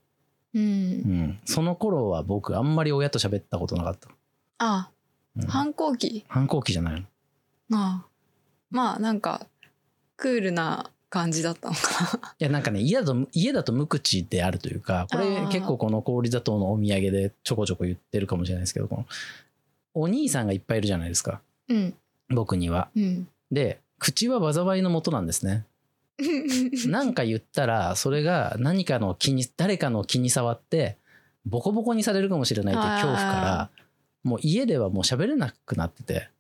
[0.55, 0.63] うん。
[0.63, 4.09] うん、その頃は僕あんまり親と喋ったことなかった、
[4.59, 4.91] あ
[5.37, 5.47] うん。
[5.47, 6.25] 反抗期？
[6.29, 7.79] 反抗期じゃないの。
[7.79, 8.07] あ
[8.71, 9.47] まあなんか
[10.17, 12.35] クールな感じだったのかな。
[12.39, 19.07] いやなんかね家だと家だと無口であるというかこれ結構この氷砂糖のお土産でちょこちょこ言ってるかもしれないですけどこの
[19.95, 21.41] お兄さんがいっぱいいるじゃないですか。
[21.69, 21.95] うん。
[22.29, 22.89] 僕には。
[22.97, 23.29] うん。
[23.51, 25.65] で口は災いのもとなんですね。
[26.87, 30.97] なんか言ったらそれが何かの気に誰かの気に障って
[31.45, 33.71] ボコボコにされるかもしれないという恐怖から
[34.23, 36.31] もう家ではもう喋れなくなってて。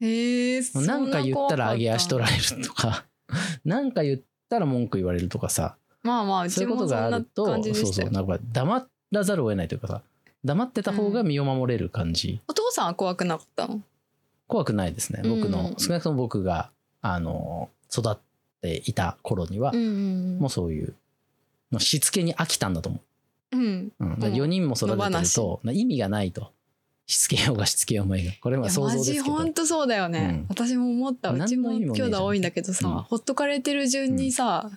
[0.00, 3.04] へえそなんか言ったら上げ足取られれるとか。
[3.64, 5.76] なんか言ったら文句言われるとかさ。
[6.02, 10.02] まあまあそういうことがあるとそうそうなんか黙らざるを得ないというかさ。
[10.42, 13.82] 黙ってた方が身を守れる感じ、お父さんは怖くなかったの？
[14.46, 15.22] 怖くないですね。
[15.22, 15.76] 僕の、うん。
[15.78, 16.70] 少なくとも僕が
[17.02, 18.29] あの育って
[18.62, 19.86] いた頃には、うんう
[20.36, 20.94] んもうそういう
[21.72, 23.00] のしつけに飽きたんだと思
[23.52, 23.56] う。
[23.56, 23.60] ん。
[23.60, 26.52] う、うん、うん4人も育ててると意味がないと。
[27.10, 29.36] しつけようがしつけようもいいがこれは想像マジですけど。
[29.36, 30.46] 本当そうだよね、うん。
[30.48, 31.32] 私も思った。
[31.32, 33.02] うちも兄弟多いんだけどさ、うん。
[33.02, 34.70] ほっとかれてる順にさ、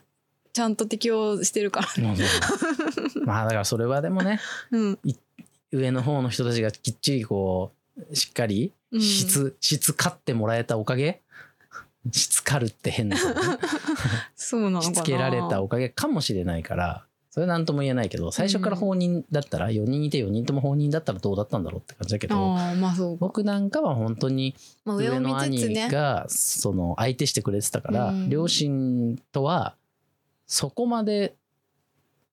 [0.52, 2.10] ちゃんと適応してるから。
[2.10, 2.17] うん。
[2.17, 4.39] そうそう まあだからそれはでもね
[4.72, 5.00] うん。
[5.72, 7.72] 上の方の人たちがきっちりこ
[8.12, 9.02] うしっかりうん。
[9.02, 11.22] 質、質買ってもらえたおかげ
[12.11, 13.17] 質狩るって変な
[14.35, 25.89] そうなのしつけられたおかげかもしれないからそれなんとも言えないけど最初から放任だったら4人いて4人とも放任だったらどうだったんだろうって感じだけどああまあそうか、僕なんかは本当にまあ、上の兄つつね。
[25.89, 28.29] がその相手してくれてたから、うん。
[28.29, 29.75] 両親とは
[30.45, 31.33] そこまで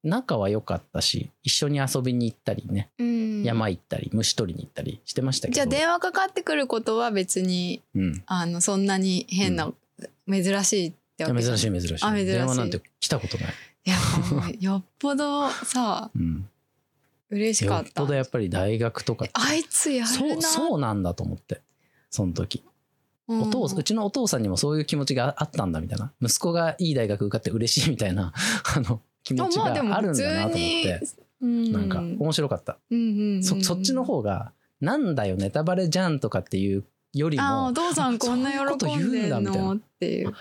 [0.03, 3.43] 仲は良かったし一緒に遊びに行ったりね、うん。
[3.43, 5.55] 山行ったり虫取りに行ったりしてましたけど。
[5.55, 9.73] じゃあ電話かかってくることは別にうん、あのそんなに変な、
[10.29, 11.43] 珍しいってわけ？
[11.43, 12.05] 珍しいい珍しい。
[12.05, 12.27] あ珍しい。
[12.27, 13.47] 電話なんて来たことない、
[13.85, 13.97] いや
[14.73, 16.49] よっぽどさうん、
[17.31, 17.91] 嬉しよかった。
[17.91, 21.61] っぽどやっぱり大学とかあいつやそうるなそうなんだと思って
[22.11, 22.65] その時。
[23.29, 23.43] うん。
[23.43, 26.13] お父うちのお父さんにもそういう気持ちがあったんだみたいな。
[26.21, 28.33] 息子がいい大学受かって嬉しいみたいな
[28.77, 29.01] あの
[29.35, 31.01] 気持ちがまあでもあるんだなと思って、
[31.40, 31.73] うん。
[31.73, 32.79] なんか面白かった、
[33.43, 40.33] そそっちの方がなんだよネタバレじゃんとかっていうよりあおも父さんこんな喜んでんのっていう。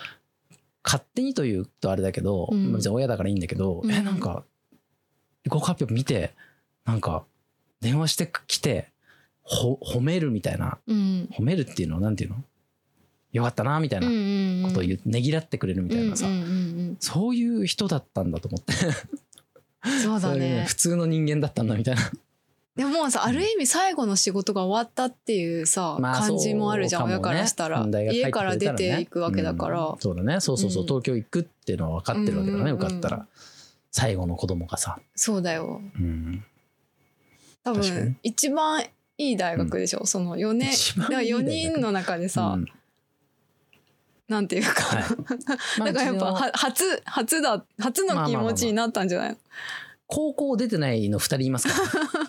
[0.82, 2.72] 勝手にというとあれだけど、うん。
[2.72, 3.90] 別に親だからいいんだけど、うん。
[3.90, 4.44] えなんか
[5.46, 6.32] 合格発表見て
[6.86, 7.24] なんか
[7.80, 8.90] 電話してきて
[9.42, 10.78] ほ褒めるみたいな。
[10.86, 11.28] うん。
[11.32, 12.36] 褒めるっていうのはなんていうの？
[13.32, 18.74] よかったなみたいななことを言う、ねぎらってくれるみたいなさ、うんうんうんそういう人だったんだと思って。
[19.86, 22.12] う んそうだね普通の人間だったんだみたいな。
[22.76, 27.28] でもさある意味最後の仕事が終わったっていうさ、まあ感じもあるじゃん、そうかもね。
[27.28, 29.98] 親からしたら、うん大学入って家から出ていくわけだから、うん。
[30.00, 30.40] そうだね。
[30.40, 30.88] そうそうそう、うん。
[30.88, 32.74] 東京行くっていうのは分かってるわけだね、うんうんうん。
[32.76, 33.26] 受かったら。
[33.92, 35.80] 最後の子供がさ、そうだよ。
[35.96, 36.44] うん、
[37.64, 38.84] 多分一番
[39.18, 41.72] いい大学でしょ、その4年一だから4番いい大学。
[41.74, 42.66] 人の中でさ、うん
[44.30, 45.04] なんていうか、はい。
[45.80, 49.30] まあだからやっぱうちのは初初だ初の気持ちになったんじゃない？
[49.30, 49.36] の、
[50.06, 51.74] 高校出てないの2人いますか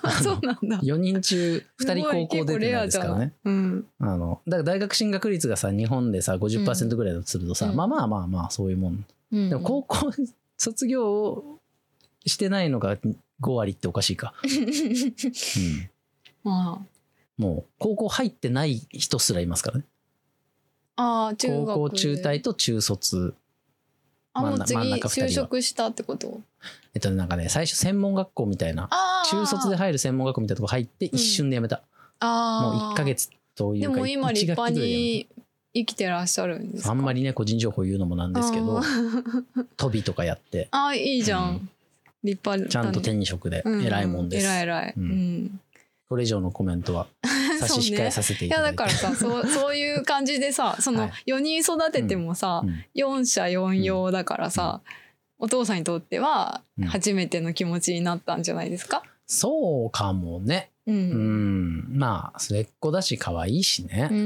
[0.02, 0.80] ら あそうなんだ。
[0.80, 3.34] 4人中2人高校出てないですからね。
[3.46, 3.86] うん。
[4.00, 7.76] あのだから大学進学率がさ日本でさ50%ぐらいだとするとさ、うん。
[7.76, 10.12] まあまあまあまあそういうもん、うん、でも高校
[10.58, 11.60] 卒業
[12.26, 15.90] してないのが5割っておかしいか、 うん、
[16.44, 16.86] ま
[17.38, 19.86] もう高校入ってない人すらいますからね
[21.30, 23.34] あ中学高校中退と中卒。
[24.34, 26.40] あもう次就職したってこと？
[26.94, 28.84] えっとねなんかね最初専門学校みたいな。
[28.84, 31.82] ああ中卒で入る専門学校みたいなとこ入って一瞬で辞めた、
[32.20, 35.28] あもう1ヶ月というかでも今立派に
[35.74, 38.82] 生きてらっしゃるんですあんまりね個人情報言うのもなんですけど
[39.78, 40.70] 飛びとかやって。
[40.72, 41.70] あーいいじゃん、うん。
[42.24, 43.64] 立派ちゃんと天職で。
[43.66, 45.08] 偉いもんです、偉い偉い、ううん
[45.46, 45.60] ん
[46.12, 47.08] これ以上のコメントは
[47.58, 48.78] 差し控えさせていやいただいて。
[48.80, 51.12] だからさ そうそういう感じでさそのはい。
[51.32, 52.84] 4人育ててもさ、うん。
[52.94, 54.82] 四者四様だからさ、
[55.40, 56.86] お父さんにとってはうん。
[56.88, 60.72] 初めての気持ちになったんじゃないですか、そうかもね。
[60.86, 60.96] うん。
[60.96, 61.98] うん。
[61.98, 64.10] まあ末っ子だし可愛いしね。
[64.12, 64.18] う、 ん。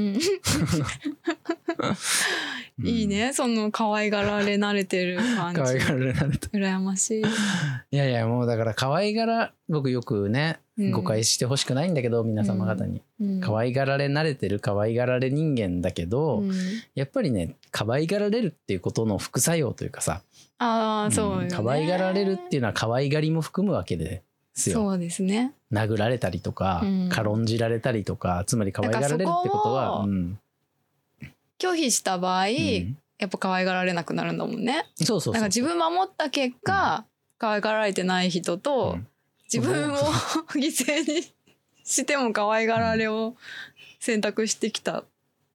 [2.78, 3.32] うんいいね。
[3.32, 5.60] その可愛がられ慣れてる感じ。
[5.60, 13.00] 可愛がられられた羨ましい、いやいやもうだから可愛がら僕よくねうん誤解してほしくないんだけど、皆様方に。
[13.20, 13.40] うん。
[13.40, 16.52] 可愛がられ慣れてる可愛がられ人間だけど、うん。
[16.94, 20.20] やっぱりね可愛がられるっていうことの副作用というかさ、
[20.58, 21.46] ああそうよ、ね。
[21.46, 24.22] ん可愛がられるっていうのは可愛がりも含むわけで
[24.54, 24.76] すよ。
[24.76, 25.54] そうですね。
[25.72, 27.08] 殴られたりとか、うん。
[27.10, 30.38] 軽んじられたりとかつまり可愛がられるってことはうん。
[31.58, 32.98] 拒否した場合、うん。
[33.18, 34.84] やっぱ可愛がられなくなるんだもんね。
[34.96, 37.06] そうそうそうだから自分守った結果、
[37.38, 39.06] 可愛がられてない人と、うん
[39.52, 39.96] 自分を
[40.54, 41.22] 犠牲に
[41.84, 43.36] しても可愛がられを
[44.00, 45.04] 選択してきた、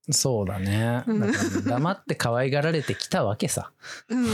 [0.09, 1.03] そうだね。
[1.07, 1.19] うん。
[1.19, 3.71] だから黙って可愛がられてきたわけさ。
[4.09, 4.27] うん、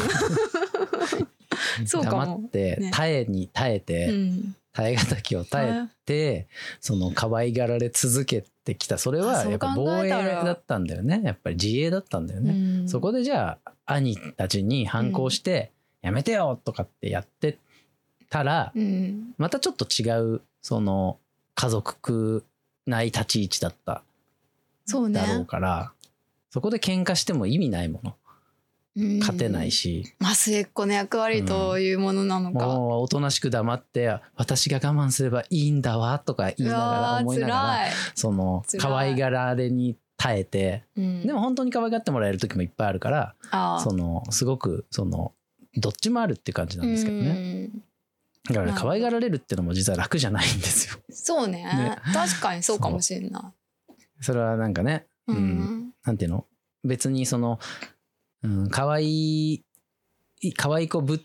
[1.86, 2.18] そうかも。
[2.26, 2.92] 黙ってね。
[2.94, 4.56] 耐えに耐えて、うん。
[4.74, 6.48] 耐え難きを耐えて
[6.82, 9.00] その可愛がられ続けてきた。
[9.00, 10.44] それあそうはやっぱ防衛考えたら。
[10.44, 11.22] だったんだよね。
[11.24, 12.90] やっぱり自衛だったんだよね、うん。
[12.90, 15.72] そこでじゃあ兄たちに反抗して
[16.04, 17.58] 「やめてよ!」とかってやって
[18.30, 19.34] たらうん。
[19.38, 21.18] またちょっと違うその
[21.56, 22.44] 家族
[22.86, 24.04] 内立ち位置だった。
[24.86, 25.20] そうね。
[25.20, 25.92] だろうから、
[26.50, 28.16] そこで喧嘩しても意味ないもの。
[28.96, 29.20] うん。
[29.20, 37.80] 勝てないし、まあ末っ子の役割というものなのか、もうおとなしく黙って私が我慢すればいいんだわとか言いうながら思いながら
[38.16, 40.84] その可愛がられに耐えて。
[40.96, 41.28] うん。
[41.28, 43.10] でも本当に可愛がってもらえる時もいっぱいあるか
[43.52, 45.34] らそのすごくその
[45.76, 47.30] どっちもあるっていう感じなんですけどね。
[47.30, 47.34] う
[47.78, 47.84] ん
[48.50, 51.00] だから可愛がられるっていうのも実は楽じゃないんですよ。
[51.10, 51.64] そうね。
[51.64, 51.98] ね。
[52.14, 53.54] 確かにそうかもしれな
[54.22, 55.94] それはなんかねい、ううんん。
[56.06, 56.46] なんていうの？
[56.84, 57.60] 別にその、
[58.44, 59.64] うん、可愛い
[60.56, 61.20] 可愛い子ぶっ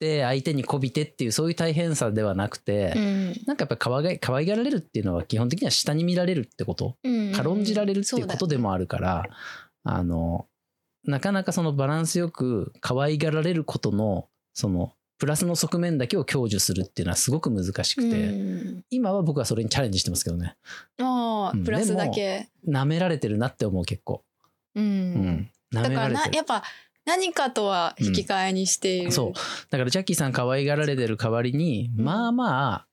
[0.00, 3.26] て相手にこびてっていうそういう大変さではなくて、うん。
[3.46, 6.96] なんかやっぱ可愛い可愛がられるっていうのは基本的には下に見られるってこと。
[7.04, 7.32] うん。
[7.32, 9.24] 軽んじられるっていうことでもあるから、
[9.84, 10.46] あの
[11.04, 18.84] なかなかそのバランスよく可愛がられることのそのプラスの側面だけを享受するっていうのはすごく難しくて、うん。
[18.90, 20.56] 今は僕はそれにチャレンジしてますけどね。
[20.98, 21.06] うん。
[21.06, 22.48] ああプラスだけ。
[22.68, 24.22] 舐められてるなって思う結構、
[24.74, 25.14] ううん。
[25.14, 26.62] ん、舐だからなやっぱ
[27.06, 29.32] 何かとは引き換えにしている、そう。
[29.70, 32.04] だからジャッキーさん可愛がられてる代わりに、うん。
[32.04, 32.86] まあまあ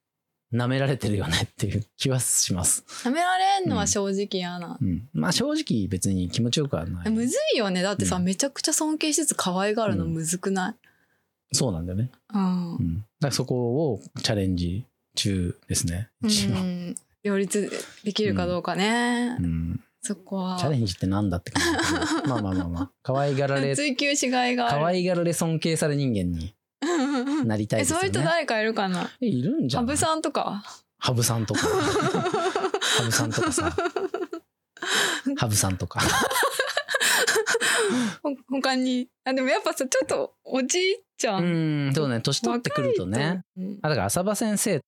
[0.54, 7.10] 舐められてるよねっていう気はします、舐められんのは正直嫌な、うん、まあ正直別に気持ちよくはない。
[7.10, 7.82] むずいよね。
[7.82, 8.24] だってさ、うん。
[8.24, 10.76] めちゃくちゃ尊敬しつつ可愛がるのむずくない、
[11.54, 12.12] そうなんだよね。
[12.34, 14.86] うんうん、だからそこをチャレンジ
[15.16, 16.95] 中ですねうん。
[17.24, 17.72] 両立
[18.04, 19.80] できるかどうかね、うん。
[20.01, 20.58] そこは。
[20.60, 21.80] チャレンジってなんだって感じだ
[22.22, 22.28] けど。
[22.36, 22.91] まあまあまあまあ。
[23.01, 24.80] 可愛がられ追求しがいがある。
[24.82, 26.54] 可愛がられ尊敬され人間に
[27.45, 27.99] なりたいえですよね。
[28.01, 29.10] そういう人誰かいるかな？
[29.22, 30.64] えいるんじゃ羽生さんとか？
[30.97, 31.62] 羽生さんとか。
[32.97, 33.76] 羽生さんとかさ。
[35.38, 36.01] 羽生さんとか。
[36.01, 36.08] ほ
[38.49, 39.08] 他に。
[39.26, 42.22] あでもやっぱさちょっとおじいちゃ、うんんそうね。
[42.22, 43.43] 年取ってくるとね。
[43.58, 44.82] うんあだから浅場先生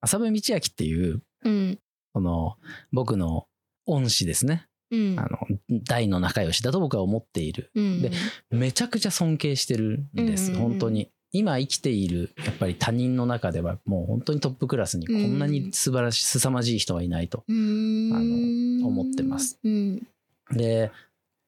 [0.00, 1.78] 浅部道明っていううん。
[2.12, 2.56] この
[2.92, 3.46] 僕の
[3.86, 4.66] 恩師ですね。
[4.90, 5.16] うん。
[5.18, 5.38] あの
[5.84, 7.70] 大の仲良しだと僕は思っている。
[7.74, 8.02] うん。
[8.02, 8.10] で
[8.50, 10.70] めちゃくちゃ尊敬してるんです、うんうんうん。
[10.70, 11.10] 本当に。
[11.34, 17.42] 今生きているやっぱり他人の中ではもう本当にトップクラスにこんなに素晴らしい凄まじい人はいないと。
[17.48, 18.14] うーん。
[18.14, 19.58] あの思ってます。
[19.64, 20.06] うん。
[20.50, 20.92] で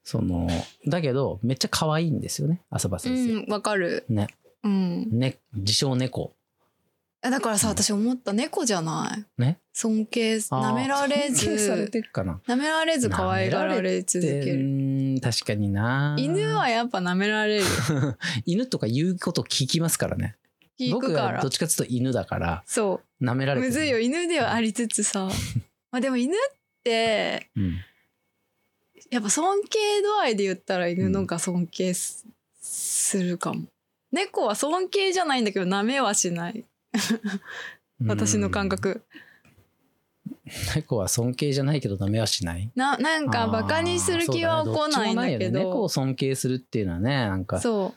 [0.05, 0.49] その
[0.87, 3.47] だけどめっちゃ可愛いんですよね浅場う先生。
[3.47, 4.05] ん、わかる。
[4.09, 4.29] ね
[4.63, 5.09] うん。
[5.19, 6.33] ね自称猫。
[7.27, 9.41] えだからさ、私思った猫じゃない？
[9.41, 11.49] ね尊敬、舐められず。
[11.49, 15.19] 舐められず可愛がられ続ける。
[15.23, 16.17] 確かにな。
[16.19, 17.65] 犬はやっぱ舐められる。
[18.45, 20.37] 犬とか言うこと聞きますからね。
[20.79, 21.51] 聞くから僕はどっ。
[21.51, 23.25] ちかっていうと犬だからそう。
[23.25, 23.99] 舐められてるむずいよ。
[24.01, 25.31] 犬ではありつつさ。
[25.91, 26.39] まあでも犬っ
[26.83, 27.77] て、うん
[29.15, 32.27] やっぱ尊敬度合いで言ったら犬の方が尊敬す,、
[32.61, 33.63] するかも。
[34.11, 36.65] 猫は尊敬じゃないんだけど舐めはしない。
[38.05, 39.05] 私の感覚。
[40.75, 42.71] 猫は尊敬じゃないけどダメはしない？
[42.75, 45.89] な、なんかバカにする気は起こないんだけどね猫どを。
[45.89, 47.95] 尊敬するっていうのはねなんかそ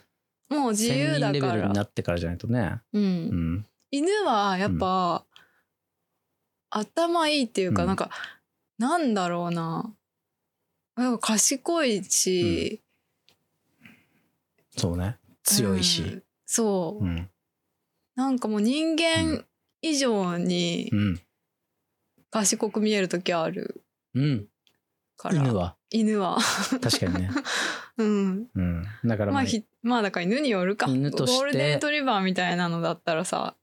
[0.50, 0.54] う。
[0.54, 1.62] もう自由仙人レベだから。
[1.62, 2.98] ルになってからじゃないとね、う。
[2.98, 5.24] うんん、犬はやっぱ、
[6.70, 8.10] 頭いいっていうか、うんなんか、
[8.78, 9.92] なんだろうな。
[11.20, 12.82] 賢いし、
[14.76, 15.18] そうね。
[15.42, 16.02] 強いし。
[16.02, 16.22] うん。
[16.46, 17.30] そう、うん。
[18.14, 19.44] なんかもう人間
[19.82, 21.20] 以上にうん、
[22.30, 23.82] 賢く見える時ある
[24.14, 24.46] うん、
[25.16, 25.36] から。
[25.36, 25.76] 犬は。
[25.90, 26.38] 犬は。
[26.80, 27.30] 確かにね、
[27.98, 28.48] うん。
[28.54, 30.86] うん、だからまあ、まあひ、まあだから犬によるか。
[30.86, 33.56] 犬とゴールデンレトリバーみたいなのだったらさ、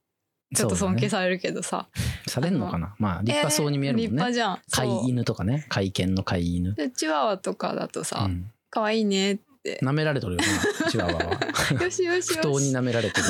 [0.56, 1.88] ちょっと尊敬さされるけどさ。
[2.28, 2.95] されんのかな？
[2.99, 4.60] まあ立派そうに見えるもんね、立派じゃん。
[4.72, 5.66] 飼い犬とかね。
[5.70, 9.80] 飼い犬の飼い犬、でチワワとかだとさ、うん、可愛いねって。
[9.82, 10.41] 舐められとるよ
[10.84, 11.39] なチワワは。
[11.82, 12.34] よしよし。
[12.34, 13.28] 不当に舐められてる。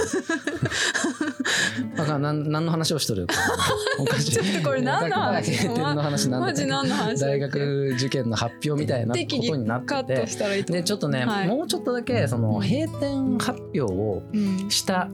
[1.95, 3.36] だから何何の話をしとるか
[3.99, 4.32] おかしい。
[4.32, 5.69] ちょっとこれ何の話？
[5.69, 10.03] の話なんだマジ何の大学受験の発表みたいなことになって。
[10.03, 11.47] てでちょっとね、はい。
[11.47, 14.69] もうちょっとだけその閉店発表をうん。
[14.69, 15.09] した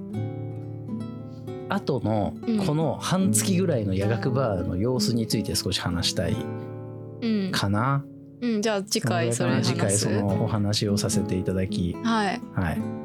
[1.73, 2.65] 後のうん。
[2.65, 6.35] この半月ぐらいの夜学バーの様子について少し話したい
[7.21, 8.03] うん、かな、
[8.41, 12.41] うん、じゃあ次回それ次回そのお話をさせていただきはい。
[12.53, 13.01] はい。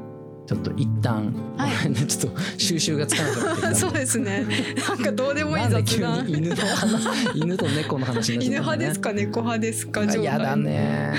[0.47, 1.93] ちょっと一旦、はい。
[2.07, 4.45] ちょっと収集がつかなくなってきた そうですね。
[4.87, 6.25] なんかどうでもいい雑談。
[6.25, 8.77] に犬の話犬と猫の話になっち犬ゃったね。
[8.77, 10.63] 派ですか猫派ですかあやだね。
[10.63, 11.13] ね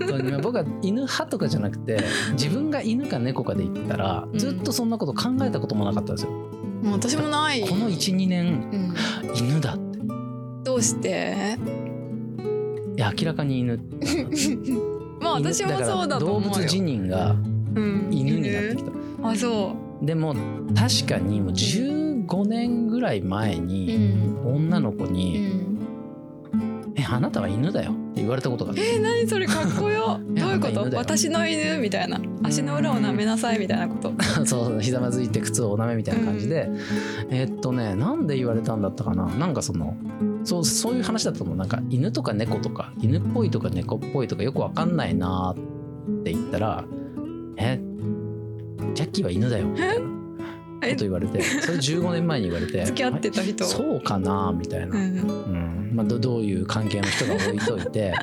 [0.00, 0.32] 本当に。
[0.32, 2.00] まあ僕は犬派とかじゃなくて
[2.32, 4.38] 自分が犬か猫かで言ったらうん。
[4.38, 6.30] ずっとそんなこと考えたこともなかったんですよ、
[6.82, 7.60] もう私もない。
[7.62, 9.98] この12年うん、犬だって。
[10.64, 11.56] どうして？
[12.96, 13.78] いや明らかに犬。
[15.20, 16.48] まあ私も犬そうだと思うよ。
[16.48, 17.36] 動物自認が
[17.74, 18.08] うん。
[18.10, 18.92] 犬になってきた。
[19.28, 20.34] あそでも
[20.74, 24.36] 確かにもう15年ぐらい前ううにん。
[24.44, 25.78] 女の子うにん
[26.96, 30.20] 「えあなたは犬だよ」言われたことがえー、何それかっこよ。
[30.34, 30.96] どういうこと？
[30.96, 32.20] 私の犬みたいな。
[32.42, 34.12] 足の裏を舐めなさいみたいなこと。
[34.44, 36.68] そうそうひざまずいて靴をおなめみたいな感じで、
[37.30, 39.26] えーっとねなんで言われたんだったかな？
[39.26, 39.96] なんかその
[40.44, 41.56] そうそういう話だと思う。
[41.56, 46.84] なんか犬とか猫とか犬っぽいとか猫っぽいとかよくわかんないなって言ったら
[47.56, 47.80] 「え
[48.94, 50.06] ジャッキーは犬だよ」みたいな
[50.90, 53.64] こと言われてそれ15年前に言われて 付き合ってた人。
[53.64, 55.16] あそうかなみたいな、ううん。
[55.16, 55.90] ん。
[55.94, 58.14] まあ、どどういう関係の人が置いといて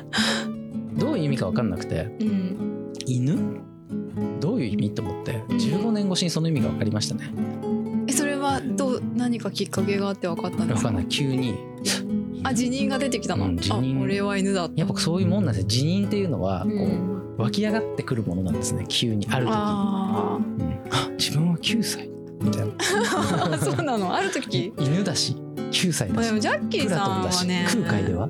[0.98, 2.56] どういう意味かわかんなくてうん。
[3.06, 3.36] 犬？
[4.40, 7.32] どういう意味と思って15年越しにその意味が分かりましたね。
[8.06, 10.92] えそれはどう何かきっかけがあって分かったんですか？
[11.08, 11.54] 急に。
[12.42, 13.98] あ辞任が出てきたの、うん辞任。
[13.98, 15.68] あ俺は犬だやっぱそういうもんなんですよ。
[15.68, 17.16] 辞任っていうのはこうん。
[17.38, 18.84] う湧き上がってくるものなんですね。
[18.88, 19.50] 急にある時。
[19.50, 20.64] に、あうん。
[20.90, 22.09] あ 自分は9歳
[22.40, 22.72] みたいな。
[23.54, 24.14] あ そうなの？
[24.14, 24.72] ある時？
[24.78, 26.32] 犬だし9歳だし。
[26.32, 27.66] もジャッキーさんはね。
[27.72, 28.28] 空海では？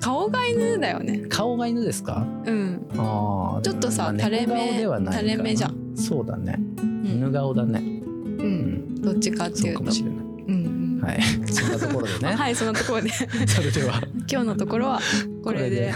[0.00, 1.24] 顔が犬だよね。
[1.28, 2.26] 顔が犬ですか？
[2.44, 5.76] うん、あーちょっとさ垂れ目ではない垂れ目じゃん。
[5.96, 6.58] そうだね。
[6.78, 7.06] うん。
[7.06, 7.80] 犬顔だね。
[7.80, 8.94] う、うん。
[8.98, 10.16] んどっちかってそいううとかもしれない。
[10.16, 11.00] うんうん。
[11.02, 11.20] はい。
[11.46, 13.10] そんなところでね、 はいそのところで。
[13.48, 14.00] それでは。
[14.30, 15.00] 今日のところは
[15.42, 15.94] これで